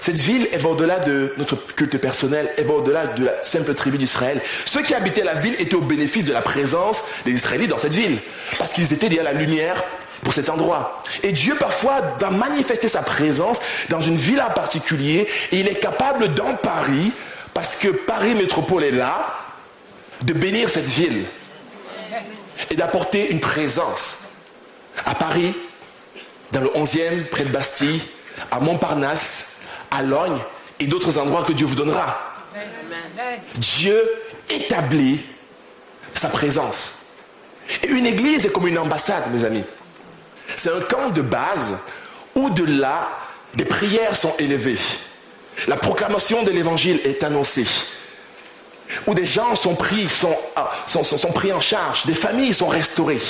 [0.01, 3.75] Cette ville, elle va au-delà de notre culte personnel, elle va au-delà de la simple
[3.75, 4.41] tribu d'Israël.
[4.65, 7.93] Ceux qui habitaient la ville étaient au bénéfice de la présence des Israélites dans cette
[7.93, 8.19] ville,
[8.59, 9.83] parce qu'ils étaient derrière la lumière
[10.23, 11.03] pour cet endroit.
[11.23, 15.79] Et Dieu parfois va manifester sa présence dans une ville en particulier, et il est
[15.79, 17.13] capable dans Paris,
[17.53, 19.35] parce que Paris métropole est là,
[20.23, 21.25] de bénir cette ville
[22.71, 24.21] et d'apporter une présence.
[25.05, 25.55] À Paris,
[26.53, 28.01] dans le 11e, près de Bastille,
[28.51, 29.54] à Montparnasse,
[29.95, 30.39] à Logne
[30.81, 32.33] et d'autres endroits que Dieu vous donnera.
[33.57, 34.03] Dieu
[34.51, 35.21] établit
[36.13, 37.07] sa présence.
[37.83, 39.65] Et une église est comme une ambassade, mes amis.
[40.57, 41.81] C'est un camp de base
[42.35, 43.09] où de là,
[43.55, 44.79] des prières sont élevées.
[45.69, 47.67] La proclamation de l'évangile est annoncée.
[49.07, 50.07] Où des gens sont pris,
[50.57, 53.21] ah, sont, sont pris en charge, des familles sont restaurées.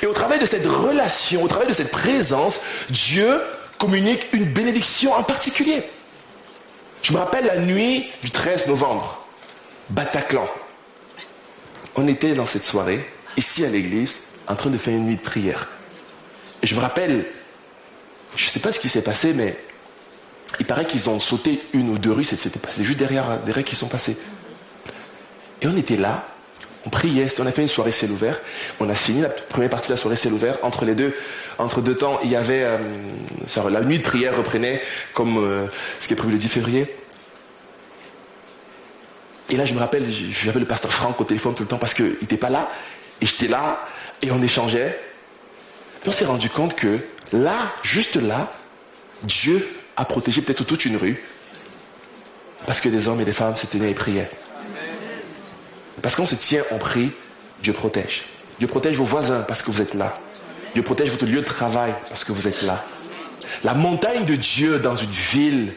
[0.00, 3.40] Et au travers de cette relation, au travers de cette présence, Dieu
[3.82, 5.82] communique une bénédiction en particulier.
[7.02, 9.26] Je me rappelle la nuit du 13 novembre,
[9.90, 10.48] Bataclan.
[11.96, 13.04] On était dans cette soirée,
[13.36, 15.68] ici à l'église, en train de faire une nuit de prière.
[16.62, 17.26] Et je me rappelle,
[18.36, 19.58] je ne sais pas ce qui s'est passé, mais
[20.60, 23.74] il paraît qu'ils ont sauté une ou deux rues, c'était passé juste derrière, derrière qui
[23.74, 24.16] sont passés.
[25.60, 26.28] Et on était là,
[26.84, 28.40] on priait, on a fait une soirée ciel ouvert,
[28.80, 31.14] on a fini la première partie de la soirée ciel ouvert, entre les deux,
[31.58, 32.78] entre deux temps, il y avait, euh,
[33.70, 34.82] la nuit de prière reprenait
[35.14, 35.66] comme euh,
[36.00, 36.96] ce qui est prévu le 10 février.
[39.50, 41.94] Et là, je me rappelle, j'avais le pasteur Franck au téléphone tout le temps parce
[41.94, 42.68] qu'il n'était pas là,
[43.20, 43.84] et j'étais là,
[44.22, 44.98] et on échangeait.
[46.04, 46.98] Et on s'est rendu compte que
[47.32, 48.52] là, juste là,
[49.22, 51.22] Dieu a protégé peut-être toute une rue,
[52.66, 54.30] parce que des hommes et des femmes se tenaient et priaient.
[56.02, 57.12] Parce qu'on se tient, on prie,
[57.62, 58.24] Dieu protège.
[58.58, 60.18] Dieu protège vos voisins parce que vous êtes là.
[60.74, 62.84] Dieu protège votre lieu de travail parce que vous êtes là.
[63.64, 65.72] La montagne de Dieu dans une ville,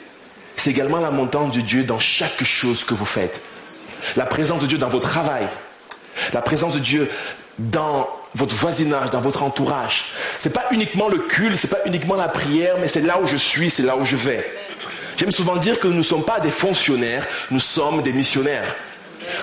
[0.55, 3.41] c'est également la montagne de Dieu dans chaque chose que vous faites.
[4.15, 5.47] La présence de Dieu dans votre travail.
[6.33, 7.09] La présence de Dieu
[7.59, 10.05] dans votre voisinage, dans votre entourage.
[10.39, 13.37] C'est pas uniquement le culte, c'est pas uniquement la prière, mais c'est là où je
[13.37, 14.45] suis, c'est là où je vais.
[15.17, 18.75] J'aime souvent dire que nous ne sommes pas des fonctionnaires, nous sommes des missionnaires.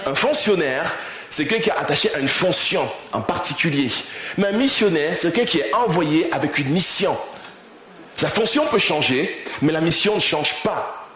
[0.06, 0.94] Un fonctionnaire,
[1.30, 3.90] c'est quelqu'un qui est attaché à une fonction en particulier.
[4.36, 7.16] Mais un missionnaire, c'est quelqu'un qui est envoyé avec une mission.
[8.16, 11.08] Sa fonction peut changer, mais la mission ne change pas.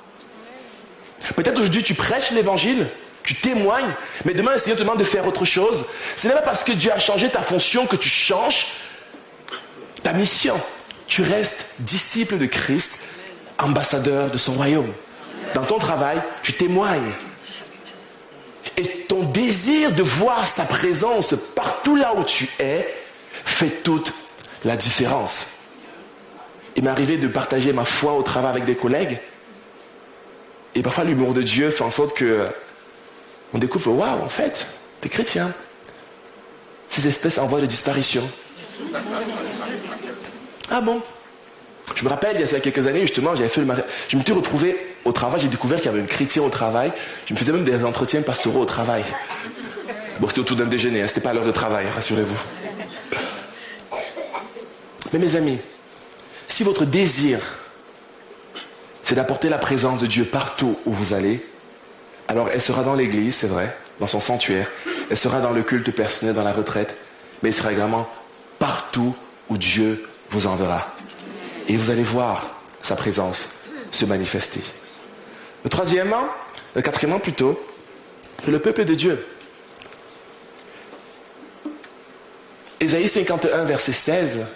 [1.34, 2.88] Peut-être aujourd'hui tu prêches l'évangile,
[3.22, 3.92] tu témoignes,
[4.24, 5.84] mais demain le Seigneur te demande de faire autre chose.
[6.16, 8.66] Ce n'est pas parce que Dieu a changé ta fonction que tu changes
[10.02, 10.58] ta mission.
[11.08, 13.04] Tu restes disciple de Christ,
[13.58, 14.92] ambassadeur de son royaume.
[15.54, 17.12] Dans ton travail, tu témoignes.
[18.76, 22.86] Et ton désir de voir sa présence partout là où tu es
[23.44, 24.12] fait toute
[24.64, 25.60] la différence.
[26.76, 29.18] Il m'est arrivé de partager ma foi au travail avec des collègues.
[30.74, 32.46] Et parfois l'humour de Dieu fait en sorte que
[33.54, 34.66] on découvre, waouh, en fait,
[35.00, 35.52] t'es chrétien.
[36.88, 38.28] Ces espèces en voie de disparition.
[40.70, 41.00] Ah bon?
[41.94, 43.66] Je me rappelle, il y a quelques années, justement, j'avais fait le
[44.08, 46.92] Je me suis retrouvé au travail, j'ai découvert qu'il y avait un chrétien au travail.
[47.26, 49.04] Je me faisais même des entretiens pastoraux au travail.
[50.20, 52.36] Bon, c'était autour d'un déjeuner, hein, c'était pas l'heure de travail, rassurez-vous.
[55.12, 55.58] Mais mes amis,
[56.48, 57.38] si votre désir,
[59.02, 61.46] c'est d'apporter la présence de Dieu partout où vous allez,
[62.28, 64.68] alors elle sera dans l'église, c'est vrai, dans son sanctuaire,
[65.10, 66.96] elle sera dans le culte personnel, dans la retraite,
[67.42, 68.08] mais elle sera également
[68.58, 69.14] partout
[69.48, 70.94] où Dieu vous enverra.
[71.68, 72.46] Et vous allez voir
[72.82, 73.48] sa présence
[73.90, 74.60] se manifester.
[75.64, 76.26] Le troisièmement,
[76.74, 77.60] le quatrièmement plutôt,
[78.44, 79.26] c'est le peuple de Dieu.
[82.78, 84.46] Ésaïe 51, verset 16.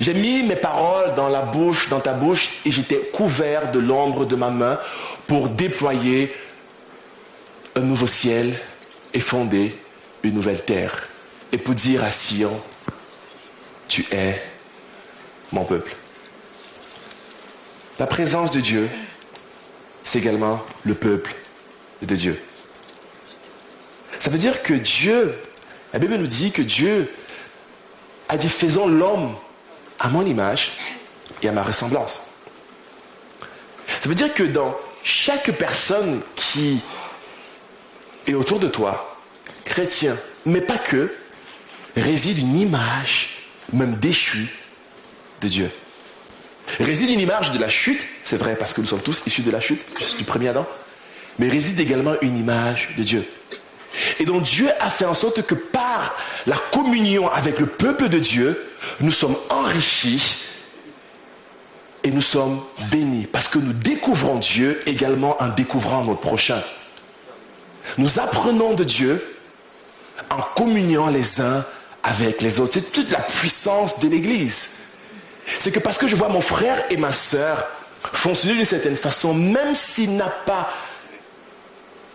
[0.00, 4.24] J'ai mis mes paroles dans la bouche, dans ta bouche, et j'étais couvert de l'ombre
[4.24, 4.78] de ma main
[5.26, 6.32] pour déployer
[7.74, 8.58] un nouveau ciel
[9.12, 9.76] et fonder
[10.22, 11.08] une nouvelle terre.
[11.50, 12.60] Et pour dire à Sion,
[13.88, 14.40] tu es
[15.52, 15.96] mon peuple.
[17.98, 18.88] La présence de Dieu,
[20.04, 21.34] c'est également le peuple
[22.02, 22.40] de Dieu.
[24.20, 25.36] Ça veut dire que Dieu,
[25.92, 27.10] la Bible nous dit que Dieu
[28.28, 29.34] a dit faisons l'homme
[29.98, 30.72] à mon image
[31.42, 32.30] et à ma ressemblance.
[34.00, 36.80] Ça veut dire que dans chaque personne qui
[38.28, 39.16] est autour de toi,
[39.64, 41.12] chrétien, mais pas que,
[41.96, 43.38] réside une image,
[43.72, 44.54] même déchue,
[45.40, 45.70] de Dieu.
[46.80, 49.50] Réside une image de la chute, c'est vrai parce que nous sommes tous issus de
[49.50, 49.80] la chute,
[50.18, 50.66] du premier Adam,
[51.38, 53.26] mais réside également une image de Dieu.
[54.20, 56.14] Et donc Dieu a fait en sorte que par
[56.46, 60.42] la communion avec le peuple de Dieu, nous sommes enrichis
[62.04, 66.62] et nous sommes bénis parce que nous découvrons Dieu également en découvrant notre prochain.
[67.96, 69.36] Nous apprenons de Dieu
[70.30, 71.64] en communiant les uns
[72.02, 72.74] avec les autres.
[72.74, 74.76] C'est toute la puissance de l'Église.
[75.58, 77.66] C'est que parce que je vois mon frère et ma soeur
[78.12, 80.70] fonctionner d'une certaine façon, même s'il n'a pas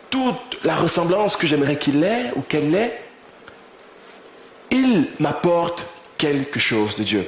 [0.10, 3.02] toute la ressemblance que j'aimerais qu'il ait ou qu'elle ait,
[4.72, 5.86] il m'apporte
[6.18, 7.28] quelque chose de Dieu.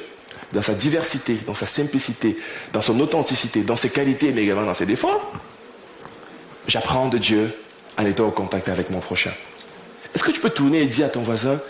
[0.52, 2.38] Dans sa diversité, dans sa simplicité,
[2.72, 5.20] dans son authenticité, dans ses qualités, mais également dans ses défauts.
[6.68, 7.52] J'apprends de Dieu
[7.98, 9.32] en étant en contact avec mon prochain.
[10.14, 11.60] Est-ce que tu peux tourner et dire à ton voisin,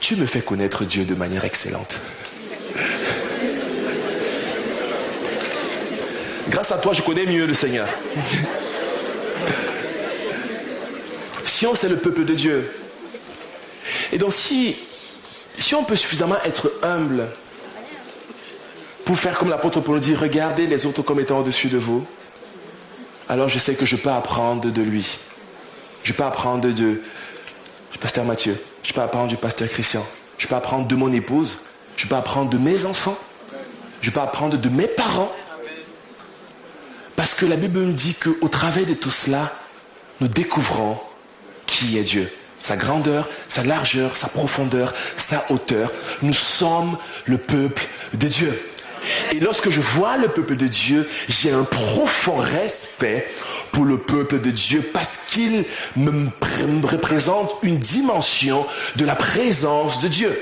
[0.00, 1.96] tu me fais connaître Dieu de manière excellente
[6.48, 7.86] Grâce à toi, je connais mieux le Seigneur.
[11.44, 12.70] Sion, c'est le peuple de Dieu.
[14.12, 14.76] Et donc, si,
[15.76, 17.26] on peut suffisamment être humble
[19.04, 22.06] pour faire comme l'apôtre Paul dit, regardez les autres comme étant au-dessus de vous,
[23.28, 25.18] alors je sais que je peux apprendre de lui.
[26.02, 28.56] Je peux apprendre de, du pasteur Mathieu.
[28.82, 30.06] Je peux apprendre du pasteur Christian.
[30.38, 31.58] Je peux apprendre de mon épouse.
[31.96, 33.18] Je peux apprendre de mes enfants.
[34.00, 35.32] Je peux apprendre de mes parents.
[37.18, 39.52] Parce que la Bible me dit qu'au travers de tout cela,
[40.20, 40.96] nous découvrons
[41.66, 42.30] qui est Dieu.
[42.62, 45.90] Sa grandeur, sa largeur, sa profondeur, sa hauteur.
[46.22, 48.62] Nous sommes le peuple de Dieu.
[49.32, 53.26] Et lorsque je vois le peuple de Dieu, j'ai un profond respect
[53.72, 55.64] pour le peuple de Dieu parce qu'il
[55.96, 56.28] me
[56.86, 60.38] représente une dimension de la présence de Dieu.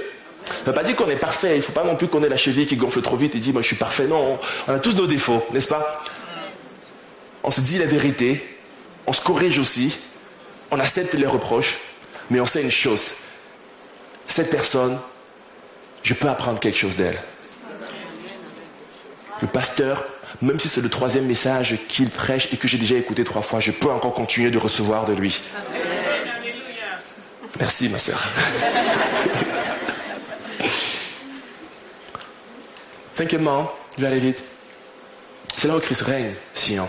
[0.46, 1.54] Ça ne veut pas dire qu'on est parfait.
[1.54, 3.38] Il ne faut pas non plus qu'on ait la cheville qui gonfle trop vite et
[3.38, 4.06] dit moi je suis parfait.
[4.06, 6.04] Non, on a tous nos défauts, n'est-ce pas?
[7.46, 8.44] On se dit la vérité,
[9.06, 9.96] on se corrige aussi,
[10.72, 11.76] on accepte les reproches,
[12.28, 13.12] mais on sait une chose.
[14.26, 14.98] Cette personne,
[16.02, 17.16] je peux apprendre quelque chose d'elle.
[19.40, 20.04] Le pasteur,
[20.42, 23.60] même si c'est le troisième message qu'il prêche et que j'ai déjà écouté trois fois,
[23.60, 25.40] je peux encore continuer de recevoir de lui.
[27.60, 28.28] Merci, ma soeur.
[33.14, 34.42] Cinquièmement, je vais aller vite.
[35.56, 36.88] C'est là où Christ règne, Sion.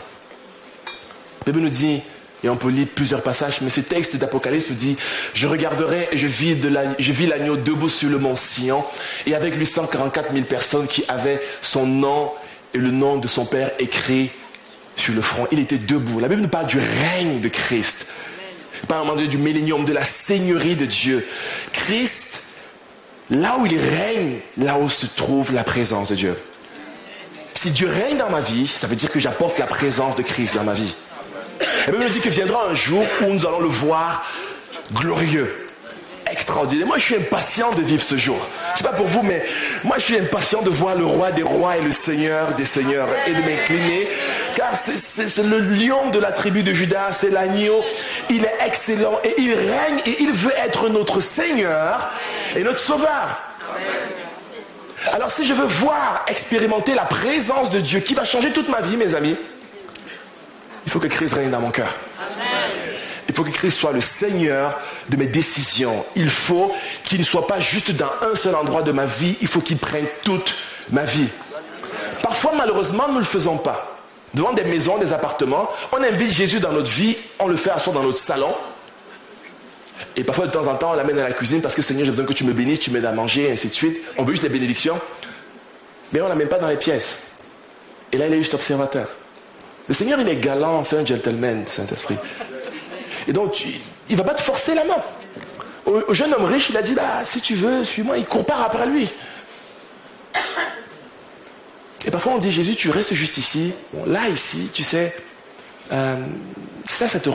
[1.46, 2.02] La Bible nous dit,
[2.44, 4.96] et on peut lire plusieurs passages, mais ce texte d'Apocalypse nous dit,
[5.34, 6.56] je regarderai et je vis,
[7.28, 8.84] l'agneau debout sur le mont Sion,
[9.26, 12.32] et avec lui 144 000 personnes qui avaient son nom
[12.74, 14.30] et le nom de son Père écrit
[14.96, 15.48] sur le front.
[15.52, 16.20] Il était debout.
[16.20, 18.12] La Bible nous parle du règne de Christ.
[18.88, 21.26] Pas un du millénium, de la seigneurie de Dieu.
[21.72, 22.44] Christ
[23.30, 26.38] là où il règne, là où se trouve la présence de Dieu.
[27.54, 30.56] Si Dieu règne dans ma vie, ça veut dire que j'apporte la présence de Christ
[30.56, 30.94] dans ma vie.
[31.88, 34.30] Même me dit qu'il viendra un jour où nous allons le voir
[34.94, 35.68] glorieux,
[36.30, 36.86] extraordinaire.
[36.86, 38.38] Moi, je suis impatient de vivre ce jour.
[38.76, 39.46] C'est pas pour vous, mais
[39.86, 43.08] moi, je suis impatient de voir le roi des rois et le seigneur des seigneurs
[43.26, 44.10] et de m'incliner,
[44.58, 47.82] car c'est le lion de la tribu de Judas, c'est l'agneau.
[48.30, 52.12] Il est excellent et il règne et il veut être notre seigneur
[52.54, 53.42] et notre sauveur.
[55.14, 58.82] Alors si je veux voir, expérimenter la présence de Dieu qui va changer toute ma
[58.82, 59.38] vie, mes amis,
[60.88, 61.94] il faut que Christ règne dans mon cœur.
[63.28, 66.06] Il faut que Christ soit le Seigneur de mes décisions.
[66.16, 66.74] Il faut
[67.04, 69.78] qu'il ne soit pas juste dans un seul endroit de ma vie, il faut qu'il
[69.80, 70.56] prenne toute
[70.90, 71.28] ma vie.
[72.24, 74.00] Parfois, malheureusement, nous ne le faisons pas.
[74.34, 77.94] Devant des maisons, des appartements, on invite Jésus dans notre vie, on le fait asseoir
[77.94, 78.56] dans notre salon,
[80.16, 82.12] et parfois, de temps en temps, on l'amène à la cuisine parce que Seigneur, j'ai
[82.12, 84.00] besoin que tu me bénisses, tu m'aides à manger, et ainsi de suite.
[84.18, 84.98] On veut juste des bénédictions.
[86.14, 87.24] Mais on ne l'amène pas dans les pièces.
[88.14, 89.10] Et là, il est juste observateur.
[89.88, 92.18] Le Seigneur, il est galant, c'est un gentleman, Saint-Esprit.
[93.28, 93.80] Et donc, il
[94.12, 95.02] ne va pas te forcer la main.
[95.86, 98.86] Au, jeune homme riche, il a dit, bah, si tu veux, suis-moi, il compare après
[98.86, 99.10] lui.
[102.06, 103.74] Et parfois, on dit, Jésus, tu restes juste ici.
[104.06, 105.16] là, ici, tu sais,
[105.92, 106.16] euh,
[106.86, 107.30] ça, ça te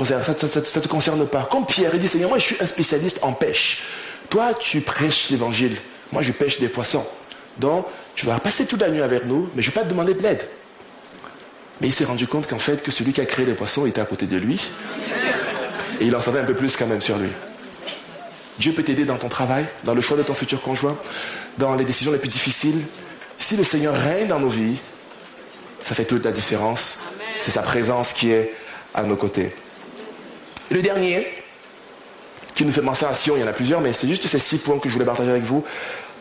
[0.46, 1.48] ça, te concerne pas.
[1.50, 3.84] Comme Pierre, il dit, Seigneur, moi je suis un spécialiste en pêche.
[4.28, 5.76] Toi, tu prêches l'évangile.
[6.10, 7.06] Moi, je pêche des poissons.
[7.58, 9.90] Donc, tu vas passer toute la nuit avec nous, mais je ne vais pas te
[9.90, 10.46] demander de l'aide.
[11.80, 14.00] Mais il s'est rendu compte qu'en fait, que celui qui a créé les poissons était
[14.00, 14.70] à côté de lui.
[16.00, 17.30] Et il en savait un peu plus quand même sur lui.
[18.58, 20.96] Dieu peut t'aider dans ton travail, dans le choix de ton futur conjoint,
[21.58, 22.80] dans les décisions les plus difficiles.
[23.38, 24.78] Si le Seigneur règne dans nos vies,
[25.82, 27.02] ça fait toute la différence.
[27.40, 28.54] C'est sa présence qui est
[28.94, 29.54] à nos côtés.
[30.70, 31.26] Et le dernier,
[32.54, 34.38] qui nous fait mention à Sion, il y en a plusieurs, mais c'est juste ces
[34.38, 35.64] six points que je voulais partager avec vous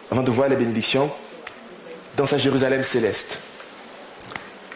[0.10, 1.12] avant de voir les bénédictions
[2.18, 3.40] dans sa Jérusalem céleste.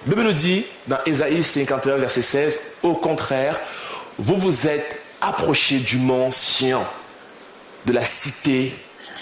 [0.06, 3.60] Bible nous dit dans Ésaïe 51, verset 16, au contraire,
[4.18, 6.86] vous vous êtes approchés du mont Sion,
[7.86, 8.76] de la cité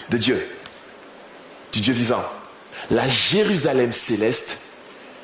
[0.10, 0.45] de Dieu,
[1.72, 2.24] du Dieu vivant.
[2.91, 4.58] La Jérusalem céleste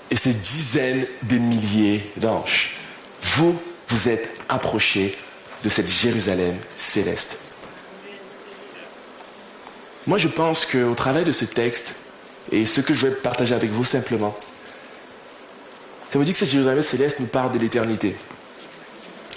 [0.09, 2.79] et ses dizaines de milliers d'anges
[3.21, 5.15] vous vous êtes approchés
[5.63, 7.39] de cette Jérusalem céleste.
[10.07, 11.95] Moi, je pense qu'au travers de ce texte,
[12.51, 14.37] et ce que je vais partager avec vous simplement,
[16.11, 18.15] ça veut dire que cette Jérusalem céleste nous parle de l'éternité,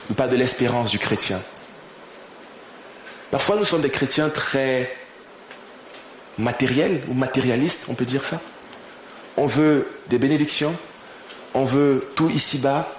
[0.09, 1.41] nous parle de l'espérance du chrétien.
[3.31, 4.95] Parfois, nous sommes des chrétiens très
[6.39, 8.41] matériels ou matérialistes, on peut dire ça.
[9.37, 10.75] On veut des bénédictions,
[11.55, 12.95] on veut tout ici-bas,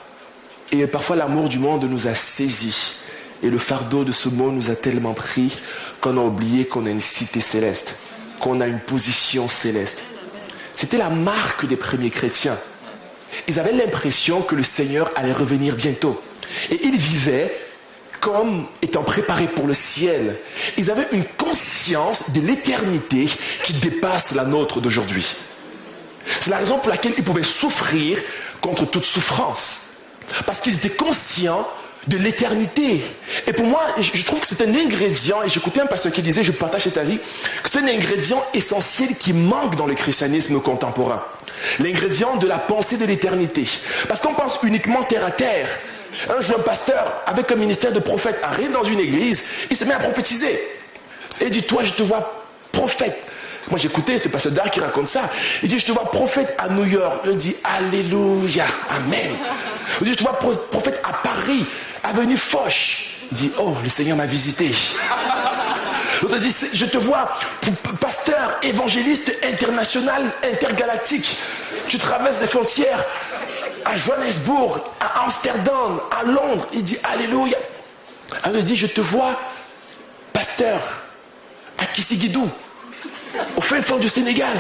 [0.71, 2.95] et parfois l'amour du monde nous a saisis.
[3.41, 5.57] Et le fardeau de ce monde nous a tellement pris
[5.99, 7.95] qu'on a oublié qu'on a une cité céleste,
[8.39, 10.03] qu'on a une position céleste.
[10.73, 12.57] C'était la marque des premiers chrétiens.
[13.47, 16.21] Ils avaient l'impression que le Seigneur allait revenir bientôt.
[16.69, 17.55] Et ils vivaient
[18.19, 20.37] comme étant préparés pour le ciel.
[20.77, 23.27] Ils avaient une conscience de l'éternité
[23.63, 25.35] qui dépasse la nôtre d'aujourd'hui.
[26.39, 28.17] C'est la raison pour laquelle ils pouvaient souffrir
[28.61, 29.81] contre toute souffrance.
[30.45, 31.67] Parce qu'ils étaient conscients
[32.07, 33.01] de l'éternité.
[33.47, 36.43] Et pour moi, je trouve que c'est un ingrédient, et j'écoutais un pasteur qui disait,
[36.43, 41.23] je partage cet avis, que c'est un ingrédient essentiel qui manque dans le christianisme contemporain.
[41.79, 43.63] L'ingrédient de la pensée de l'éternité.
[44.07, 45.69] Parce qu'on pense uniquement terre à terre.
[46.29, 49.93] Un jeune pasteur avec un ministère de prophète arrive dans une église, il se met
[49.93, 50.59] à prophétiser.
[51.41, 53.17] Et dit, toi, je te vois prophète.
[53.69, 55.29] Moi, j'écoutais ce pasteur d'art qui raconte ça.
[55.63, 57.21] Il dit, je te vois prophète à New York.
[57.25, 59.31] Il dit, Alléluia, Amen.
[60.01, 61.65] Il dit, je te vois prophète à Paris,
[62.03, 63.09] avenue Foch.
[63.31, 64.71] Il dit, oh, le Seigneur m'a visité.
[66.21, 67.29] L'autre dit, je te vois
[67.99, 71.35] pasteur, évangéliste international, intergalactique.
[71.87, 73.03] Tu traverses les frontières
[73.85, 76.67] à Johannesburg, à Amsterdam, à Londres.
[76.73, 77.57] Il dit, Alléluia.
[78.53, 79.39] il dit, je te vois
[80.31, 80.79] pasteur
[81.77, 82.49] à Kissigidou
[83.57, 84.53] au fin fond du Sénégal.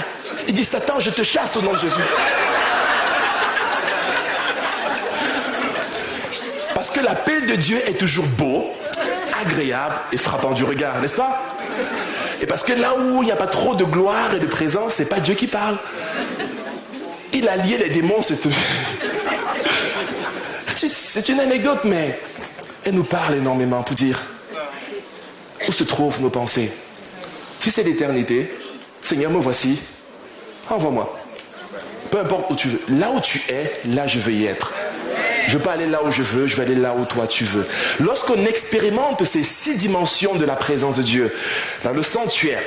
[0.47, 2.01] Il dit, Satan, je te chasse au nom de Jésus.
[6.93, 8.65] Que l'appel de Dieu est toujours beau,
[9.41, 11.41] agréable et frappant du regard, n'est-ce pas?
[12.41, 14.93] Et parce que là où il n'y a pas trop de gloire et de présence,
[14.93, 15.77] c'est pas Dieu qui parle.
[17.31, 18.37] Il a lié les démons, c'est
[20.75, 22.19] C'est une anecdote, mais
[22.83, 24.19] elle nous parle énormément pour dire
[25.67, 26.71] où se trouvent nos pensées.
[27.59, 28.53] Si c'est l'éternité,
[29.01, 29.79] Seigneur, me voici,
[30.69, 31.17] envoie-moi.
[32.11, 32.81] Peu importe où tu veux.
[32.89, 34.73] Là où tu es, là je veux y être.
[35.47, 37.65] Je pas aller là où je veux, je vais aller là où toi tu veux.
[37.99, 41.33] Lorsqu'on expérimente ces six dimensions de la présence de Dieu,
[41.83, 42.61] dans le sanctuaire,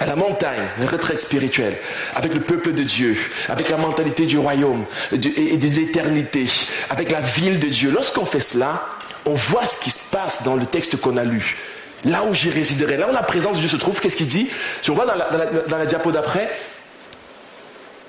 [0.00, 1.76] à la montagne, le retraite spirituel,
[2.14, 3.16] avec le peuple de Dieu,
[3.48, 5.16] avec la mentalité du royaume et
[5.56, 6.46] de l'éternité,
[6.90, 8.86] avec la ville de Dieu, lorsqu'on fait cela,
[9.24, 11.56] on voit ce qui se passe dans le texte qu'on a lu.
[12.04, 14.48] Là où j'y résiderai, là où la présence de Dieu se trouve, qu'est-ce qu'il dit?
[14.88, 16.48] On voit dans la, diapo d'après,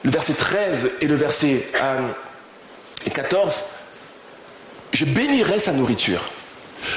[0.03, 1.65] le verset 13 et le verset
[3.13, 3.61] 14, euh,
[4.93, 6.21] je bénirai sa nourriture,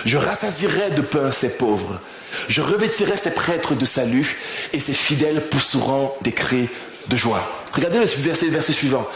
[0.04, 2.00] je rassasirai de pain ses pauvres,
[2.48, 4.36] je revêtirai ses prêtres de salut,
[4.72, 6.68] et ses fidèles pousseront des cris
[7.08, 7.48] de joie.
[7.72, 9.06] Regardez le verset, verset suivant.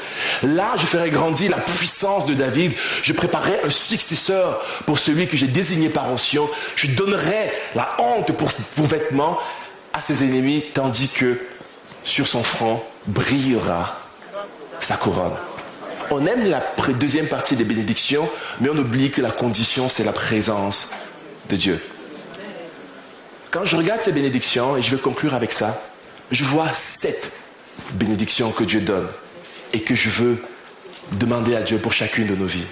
[0.43, 2.73] Là, je ferai grandir la puissance de David.
[3.03, 6.43] Je préparerai un successeur pour celui que j'ai désigné par ancien.
[6.75, 9.39] Je donnerai la honte pour, pour vêtements
[9.93, 11.39] à ses ennemis, tandis que
[12.03, 14.01] sur son front brillera
[14.81, 15.37] sa couronne.
[16.11, 16.63] On aime la
[16.99, 18.29] deuxième partie des bénédictions,
[18.61, 20.95] mais on oublie que la condition, c'est la présence
[21.49, 21.83] de Dieu.
[23.51, 25.81] Quand je regarde ces bénédictions, et je vais conclure avec ça,
[26.31, 27.33] je vois sept
[27.93, 29.09] bénédiction que Dieu donne
[29.73, 30.43] et que je veux
[31.13, 32.67] demander à Dieu pour chacune de nos vies.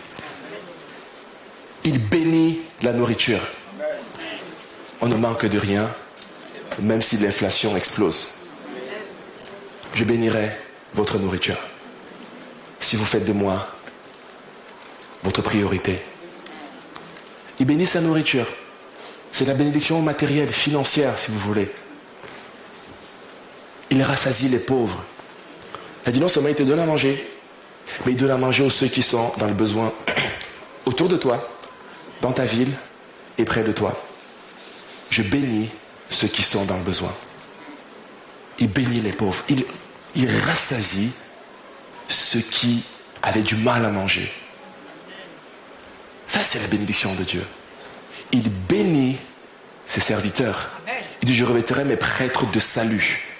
[1.85, 3.41] Il bénit la nourriture.
[5.01, 5.91] On ne manque de rien,
[6.81, 8.47] même si l'inflation explose.
[9.95, 10.51] Je bénirai
[10.95, 11.59] votre nourriture.
[12.85, 13.67] Si vous faites de moi
[15.23, 15.99] votre priorité.
[17.59, 18.47] Il bénit sa nourriture.
[19.33, 21.73] C'est la bénédiction matérielle, financière, si vous voulez
[23.95, 25.03] il rassasie les pauvres.
[26.05, 27.29] Il a dit non seulement il te donne à manger,
[28.05, 29.93] mais il donne à manger aux ceux qui sont dans le besoin
[30.87, 31.49] autour de toi,
[32.21, 32.73] dans ta ville
[33.39, 33.99] et près de toi.
[35.11, 35.71] Je bénis
[36.11, 37.13] ceux qui sont dans le besoin.
[38.59, 39.43] Il bénit les pauvres.
[39.49, 39.65] Il,
[40.15, 41.13] il rassasie
[42.09, 42.85] ceux qui
[43.23, 44.33] avaient du mal à manger.
[46.27, 47.45] Ça, c'est la bénédiction de Dieu.
[48.33, 49.17] Il bénit
[49.87, 50.71] ses serviteurs.
[51.23, 53.35] Il dit, je revêtirai mes prêtres de salut.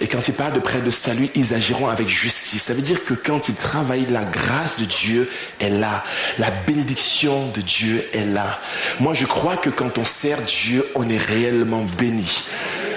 [0.00, 2.62] Et quand il parle de près de salut, ils agiront avec justice.
[2.62, 5.28] Ça veut dire que quand ils travaillent, la grâce de Dieu
[5.60, 6.04] est là.
[6.38, 8.58] La bénédiction de Dieu est là.
[9.00, 12.44] Moi, je crois que quand on sert Dieu, on est réellement béni.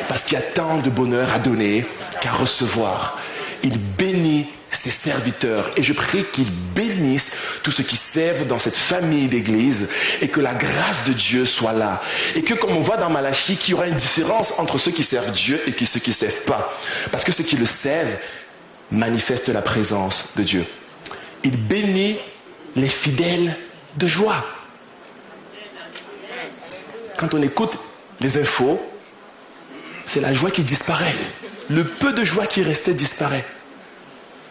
[0.08, 1.86] Parce qu'il y a tant de bonheur à donner
[2.20, 3.18] qu'à recevoir.
[3.64, 5.72] Il bénit ses serviteurs.
[5.78, 9.90] Et je prie qu'ils bénissent tous ceux qui servent dans cette famille d'église
[10.22, 12.02] et que la grâce de Dieu soit là.
[12.36, 15.04] Et que comme on voit dans Malachie, qu'il y aura une différence entre ceux qui
[15.04, 16.74] servent Dieu et ceux qui ne servent pas.
[17.12, 18.18] Parce que ceux qui le servent
[18.92, 20.66] manifestent la présence de Dieu.
[21.44, 22.18] Il bénit
[22.76, 23.58] les fidèles
[23.98, 24.46] de joie.
[27.18, 27.78] Quand on écoute
[28.20, 28.82] les infos,
[30.06, 31.16] c'est la joie qui disparaît.
[31.70, 33.46] Le peu de joie qui restait disparaît.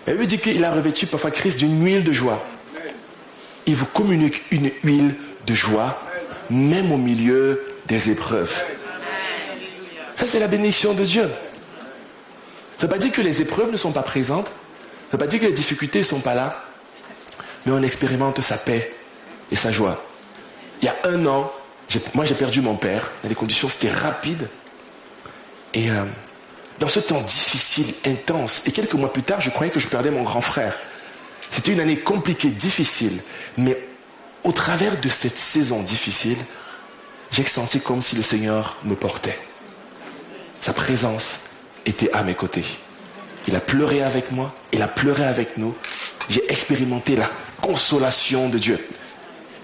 [0.07, 2.45] Elle lui dit qu'il a revêtu parfois Christ d'une huile de joie.
[3.67, 5.15] Il vous communique une huile
[5.47, 6.03] de joie,
[6.49, 8.63] même au milieu des épreuves.
[10.17, 11.31] Ça, c'est la bénédiction de Dieu.
[12.77, 14.47] Ça ne veut pas dire que les épreuves ne sont pas présentes.
[14.47, 14.53] Ça
[15.09, 16.65] ne veut pas dire que les difficultés ne sont pas là.
[17.67, 18.93] Mais on expérimente sa paix
[19.51, 20.03] et sa joie.
[20.81, 21.53] Il y a un an,
[22.15, 23.11] moi j'ai perdu mon père.
[23.23, 24.49] Dans les conditions, c'était rapide.
[25.75, 26.05] Et euh,
[26.81, 30.11] dans ce temps difficile, intense, et quelques mois plus tard, je croyais que je perdais
[30.11, 30.75] mon grand frère.
[31.51, 33.21] C'était une année compliquée, difficile,
[33.59, 33.79] mais
[34.45, 36.39] au travers de cette saison difficile,
[37.31, 39.39] j'ai senti comme si le Seigneur me portait.
[40.61, 41.51] Sa présence
[41.85, 42.65] était à mes côtés.
[43.47, 45.75] Il a pleuré avec moi, il a pleuré avec nous.
[46.31, 47.29] J'ai expérimenté la
[47.61, 48.79] consolation de Dieu.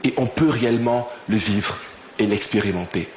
[0.04, 1.76] Et on peut réellement le vivre
[2.18, 3.08] et l'expérimenter.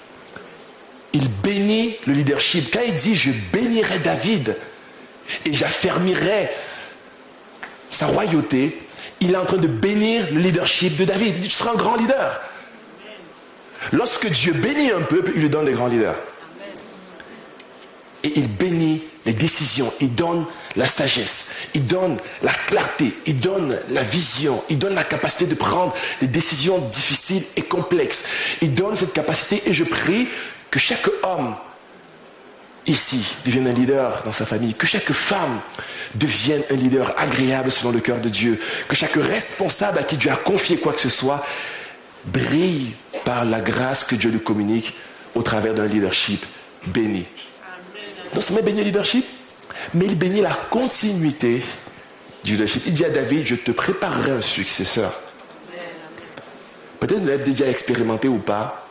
[1.14, 2.72] Il bénit le leadership.
[2.72, 4.56] Quand il dit je bénirai David
[5.46, 6.50] et j'affermirai
[7.90, 8.78] sa royauté,
[9.22, 11.36] il est en train de bénir le leadership de David.
[11.36, 12.42] Il dit tu seras un grand leader.
[13.92, 16.16] Lorsque Dieu bénit un peuple, il lui donne des grands leaders.
[18.24, 20.46] Et il bénit les décisions, il donne
[20.76, 25.56] la sagesse, il donne la clarté, il donne la vision, il donne la capacité de
[25.56, 28.28] prendre des décisions difficiles et complexes.
[28.62, 30.28] Il donne cette capacité et je prie
[30.72, 31.56] que chaque homme
[32.86, 35.60] ici devienne un leader dans sa famille, que chaque femme
[36.16, 40.32] devienne un leader agréable selon le cœur de Dieu, que chaque responsable à qui Dieu
[40.32, 41.46] a confié quoi que ce soit
[42.26, 42.92] brille
[43.26, 44.94] par la grâce que Dieu lui communique
[45.36, 46.46] au travers d'un leadership
[46.88, 47.26] béni.
[48.34, 49.26] Non seulement bénit le leadership,
[49.94, 51.62] mais il bénit la continuité
[52.44, 52.84] du leadership.
[52.86, 55.14] Il dit à David, je te préparerai un successeur.
[57.00, 58.89] Peut-être vous l'avez déjà expérimenté ou pas,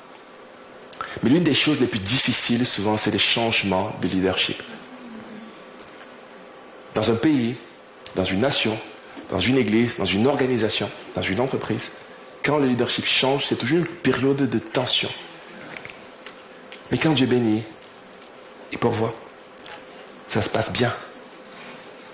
[1.22, 4.62] mais l'une des choses les plus difficiles souvent, c'est les changements de leadership.
[6.94, 7.56] Dans un pays,
[8.14, 8.78] dans une nation,
[9.30, 11.92] dans une église, dans une organisation, dans une entreprise,
[12.42, 15.10] quand le leadership change, c'est toujours une période de tension.
[16.90, 17.62] Mais quand Dieu bénit,
[18.72, 19.14] il pourvoit.
[20.28, 20.92] Ça se passe bien.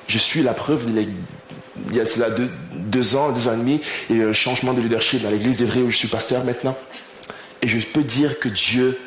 [0.09, 3.81] Je suis la preuve, il y a cela deux, ans, deux ans et demi,
[4.11, 6.77] il y changement de leadership dans l'église d'Evry où je suis pasteur maintenant.
[7.65, 9.01] Et je peux dire que Dieu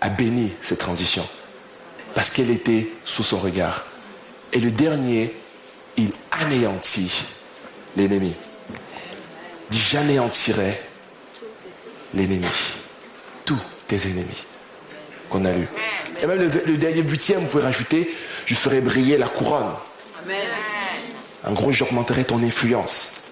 [0.00, 1.26] a béni cette transition
[2.14, 3.86] parce qu'elle était sous son regard.
[4.52, 5.34] Et le dernier,
[5.96, 7.24] il anéantit
[7.96, 8.36] l'ennemi
[9.68, 10.80] dit j'anéantirai
[12.14, 12.46] l'ennemi.
[13.44, 13.58] Tous
[13.88, 14.44] tes ennemis
[15.28, 15.66] qu'on a eu.
[16.22, 18.14] Et même le, dernier butième, vous pouvez rajouter,
[18.46, 19.74] je ferai briller la couronne.
[21.44, 23.23] En gros, j'augmenterai ton influence.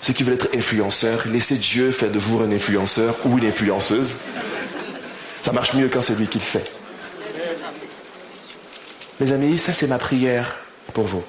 [0.00, 4.14] Ceux qui veulent être influenceurs, laissez Dieu faire de vous un influenceur ou une influenceuse.
[5.42, 6.70] Ça marche mieux quand c'est lui qui le fait.
[9.20, 10.56] Mes amis, ça c'est ma prière
[10.92, 11.24] pour vous.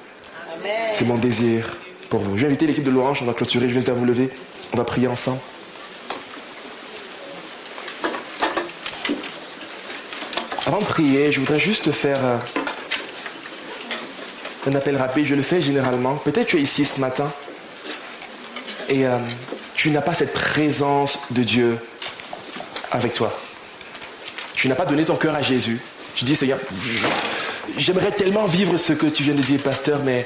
[0.93, 1.65] C'est mon désir
[2.09, 2.37] pour vous.
[2.37, 4.29] Je vais inviter l'équipe de l'Orange, on va clôturer, je vais à vous lever,
[4.73, 5.39] on va prier ensemble.
[10.67, 12.37] Avant de prier, je voudrais juste faire euh,
[14.67, 15.25] un appel rapide.
[15.25, 16.15] Je le fais généralement.
[16.17, 17.31] Peut-être tu es ici ce matin
[18.89, 19.17] et euh,
[19.75, 21.77] tu n'as pas cette présence de Dieu
[22.91, 23.31] avec toi.
[24.55, 25.79] Tu n'as pas donné ton cœur à Jésus.
[26.15, 26.57] Tu dis, Seigneur,
[27.77, 30.25] j'aimerais tellement vivre ce que tu viens de dire, pasteur, mais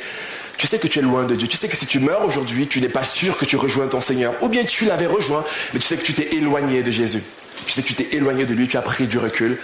[0.58, 1.48] tu sais que tu es loin de Dieu.
[1.48, 4.02] Tu sais que si tu meurs aujourd'hui, tu n'es pas sûr que tu rejoins ton
[4.02, 4.34] Seigneur.
[4.42, 5.44] Ou bien tu l'avais rejoint,
[5.74, 7.22] mais tu sais que tu t'es éloigné de Jésus.
[7.66, 9.60] Tu sais que tu t'es éloigné de lui, tu as pris du recul.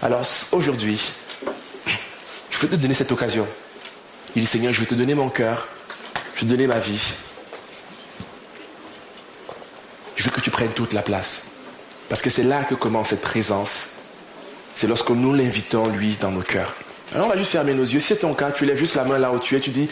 [0.00, 0.22] Alors
[0.52, 1.00] aujourd'hui,
[2.50, 3.46] je veux te donner cette occasion.
[4.36, 5.66] Il dit Seigneur, je veux te donner mon cœur,
[6.36, 7.12] je veux te donner ma vie.
[10.18, 11.44] Je veux que tu prennes toute la place.
[12.08, 13.90] Parce que c'est là que commence cette présence.
[14.74, 16.74] C'est lorsque nous l'invitons, lui, dans nos cœurs.
[17.14, 18.00] Alors on va juste fermer nos yeux.
[18.00, 19.88] Si c'est ton cas, tu lèves juste la main là où tu es, tu dis,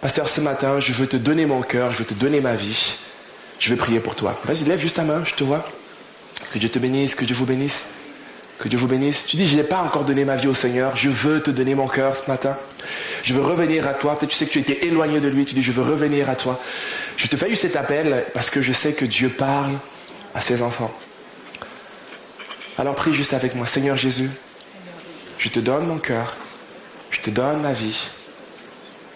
[0.00, 2.94] Pasteur, ce matin, je veux te donner mon cœur, je veux te donner ma vie.
[3.58, 4.40] Je veux prier pour toi.
[4.44, 5.68] Vas-y, lève juste ta main, je te vois.
[6.52, 7.94] Que Dieu te bénisse, que Dieu vous bénisse.
[8.58, 9.26] Que Dieu vous bénisse.
[9.26, 10.94] Tu dis, je n'ai pas encore donné ma vie au Seigneur.
[10.94, 12.56] Je veux te donner mon cœur ce matin.
[13.22, 14.18] Je veux revenir à toi.
[14.18, 15.44] Peut-être tu sais que tu étais éloigné de lui.
[15.44, 16.60] Tu dis, je veux revenir à toi.
[17.16, 19.74] Je te fais eu cet appel parce que je sais que Dieu parle
[20.34, 20.92] à ses enfants.
[22.78, 23.66] Alors prie juste avec moi.
[23.66, 24.30] Seigneur Jésus,
[25.38, 26.36] je te donne mon cœur,
[27.10, 28.08] je te donne ma vie.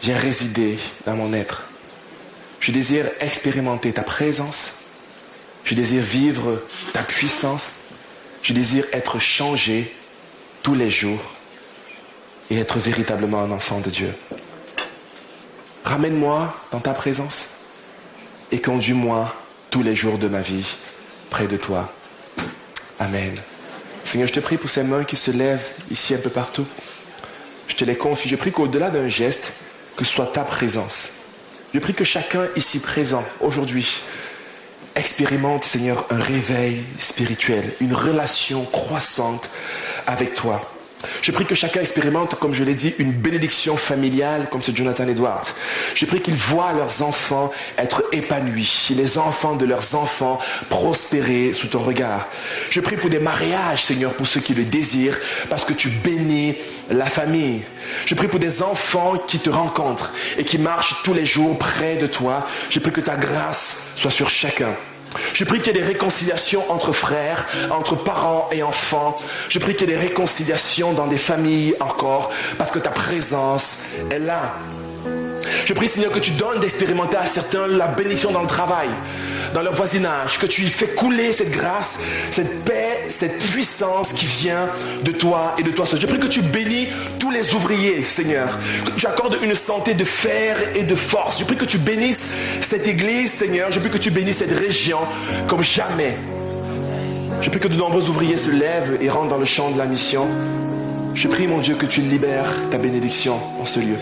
[0.03, 1.69] Viens résider dans mon être.
[2.61, 4.83] Je désire expérimenter ta présence.
[5.65, 7.71] Je désire vivre ta puissance.
[8.43, 9.97] Je désire être changé
[10.63, 11.36] tous les jours
[12.51, 14.13] et être véritablement un enfant de Dieu.
[15.85, 17.47] Ramène-moi dans ta présence
[18.53, 19.35] et conduis-moi
[19.71, 20.77] tous les jours de ma vie
[21.31, 21.93] près de toi.
[22.99, 23.35] Amen.
[24.05, 26.67] Seigneur, je te prie pour ces mains qui se lèvent ici un peu partout.
[27.67, 28.29] Je te les confie.
[28.29, 29.53] Je prie qu'au-delà d'un geste,
[29.97, 31.11] que soit ta présence.
[31.75, 34.01] Je prie que chacun ici présent, aujourd'hui,
[34.95, 39.51] expérimente, Seigneur, un réveil spirituel, une relation croissante
[40.07, 40.76] avec toi.
[41.23, 45.07] Je prie que chacun expérimente, comme je l'ai dit, une bénédiction familiale comme ce Jonathan
[45.09, 45.47] Edwards.
[45.95, 50.39] Je prie qu'ils voient leurs enfants être épanouis, les enfants de leurs enfants
[50.69, 52.29] prospérer sous ton regard.
[52.71, 55.19] Je prie pour des mariages, Seigneur, pour ceux qui le désirent,
[55.51, 56.57] parce que tu bénis
[56.91, 57.63] la famille.
[58.07, 61.97] Je prie pour des enfants qui te rencontrent et qui marchent tous les jours près
[61.97, 62.47] de toi.
[62.71, 64.75] Je prie que ta grâce soit sur chacun.
[65.35, 69.17] Je prie qu'il y ait des réconciliations entre frères, entre parents et enfants.
[69.49, 73.83] Je prie qu'il y ait des réconciliations dans des familles encore, parce que ta présence
[74.11, 74.55] est là.
[75.65, 78.89] Je prie Seigneur que tu donnes d'expérimenter à certains la bénédiction dans le travail,
[79.57, 84.69] dans leur voisinage, que tu fais couler cette grâce, cette paix, cette puissance qui vient
[85.03, 85.99] de toi et de toi seul.
[85.99, 86.89] Je prie que tu bénis
[87.19, 91.39] tous les ouvriers, Seigneur, que tu accordes une santé de fer et de force.
[91.39, 92.29] Je prie que tu bénisses
[92.61, 93.73] cette église, Seigneur.
[93.73, 94.99] Je prie que tu bénisses cette région
[95.49, 96.19] comme jamais.
[97.41, 99.87] Je prie que de nombreux ouvriers se lèvent et rentrent dans le champ de la
[99.87, 100.27] mission.
[101.15, 103.97] Je prie, mon Dieu, que tu libères ta bénédiction en ce lieu.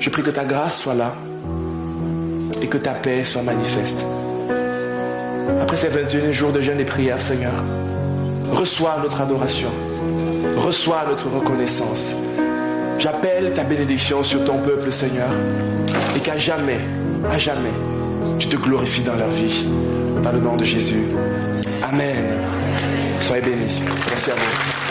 [0.00, 1.14] Je prie que ta grâce soit là
[2.62, 4.04] et que ta paix soit manifeste.
[5.60, 7.52] Après ces 21 jours de jeûne et prière, Seigneur,
[8.52, 9.70] reçois notre adoration,
[10.56, 12.12] reçois notre reconnaissance.
[12.98, 15.30] J'appelle ta bénédiction sur ton peuple, Seigneur,
[16.16, 16.80] et qu'à jamais,
[17.30, 17.72] à jamais,
[18.38, 19.64] tu te glorifies dans leur vie.
[20.22, 21.04] Dans le nom de Jésus.
[21.82, 22.24] Amen.
[23.20, 23.80] Soyez bénis.
[24.10, 24.89] Merci à vous.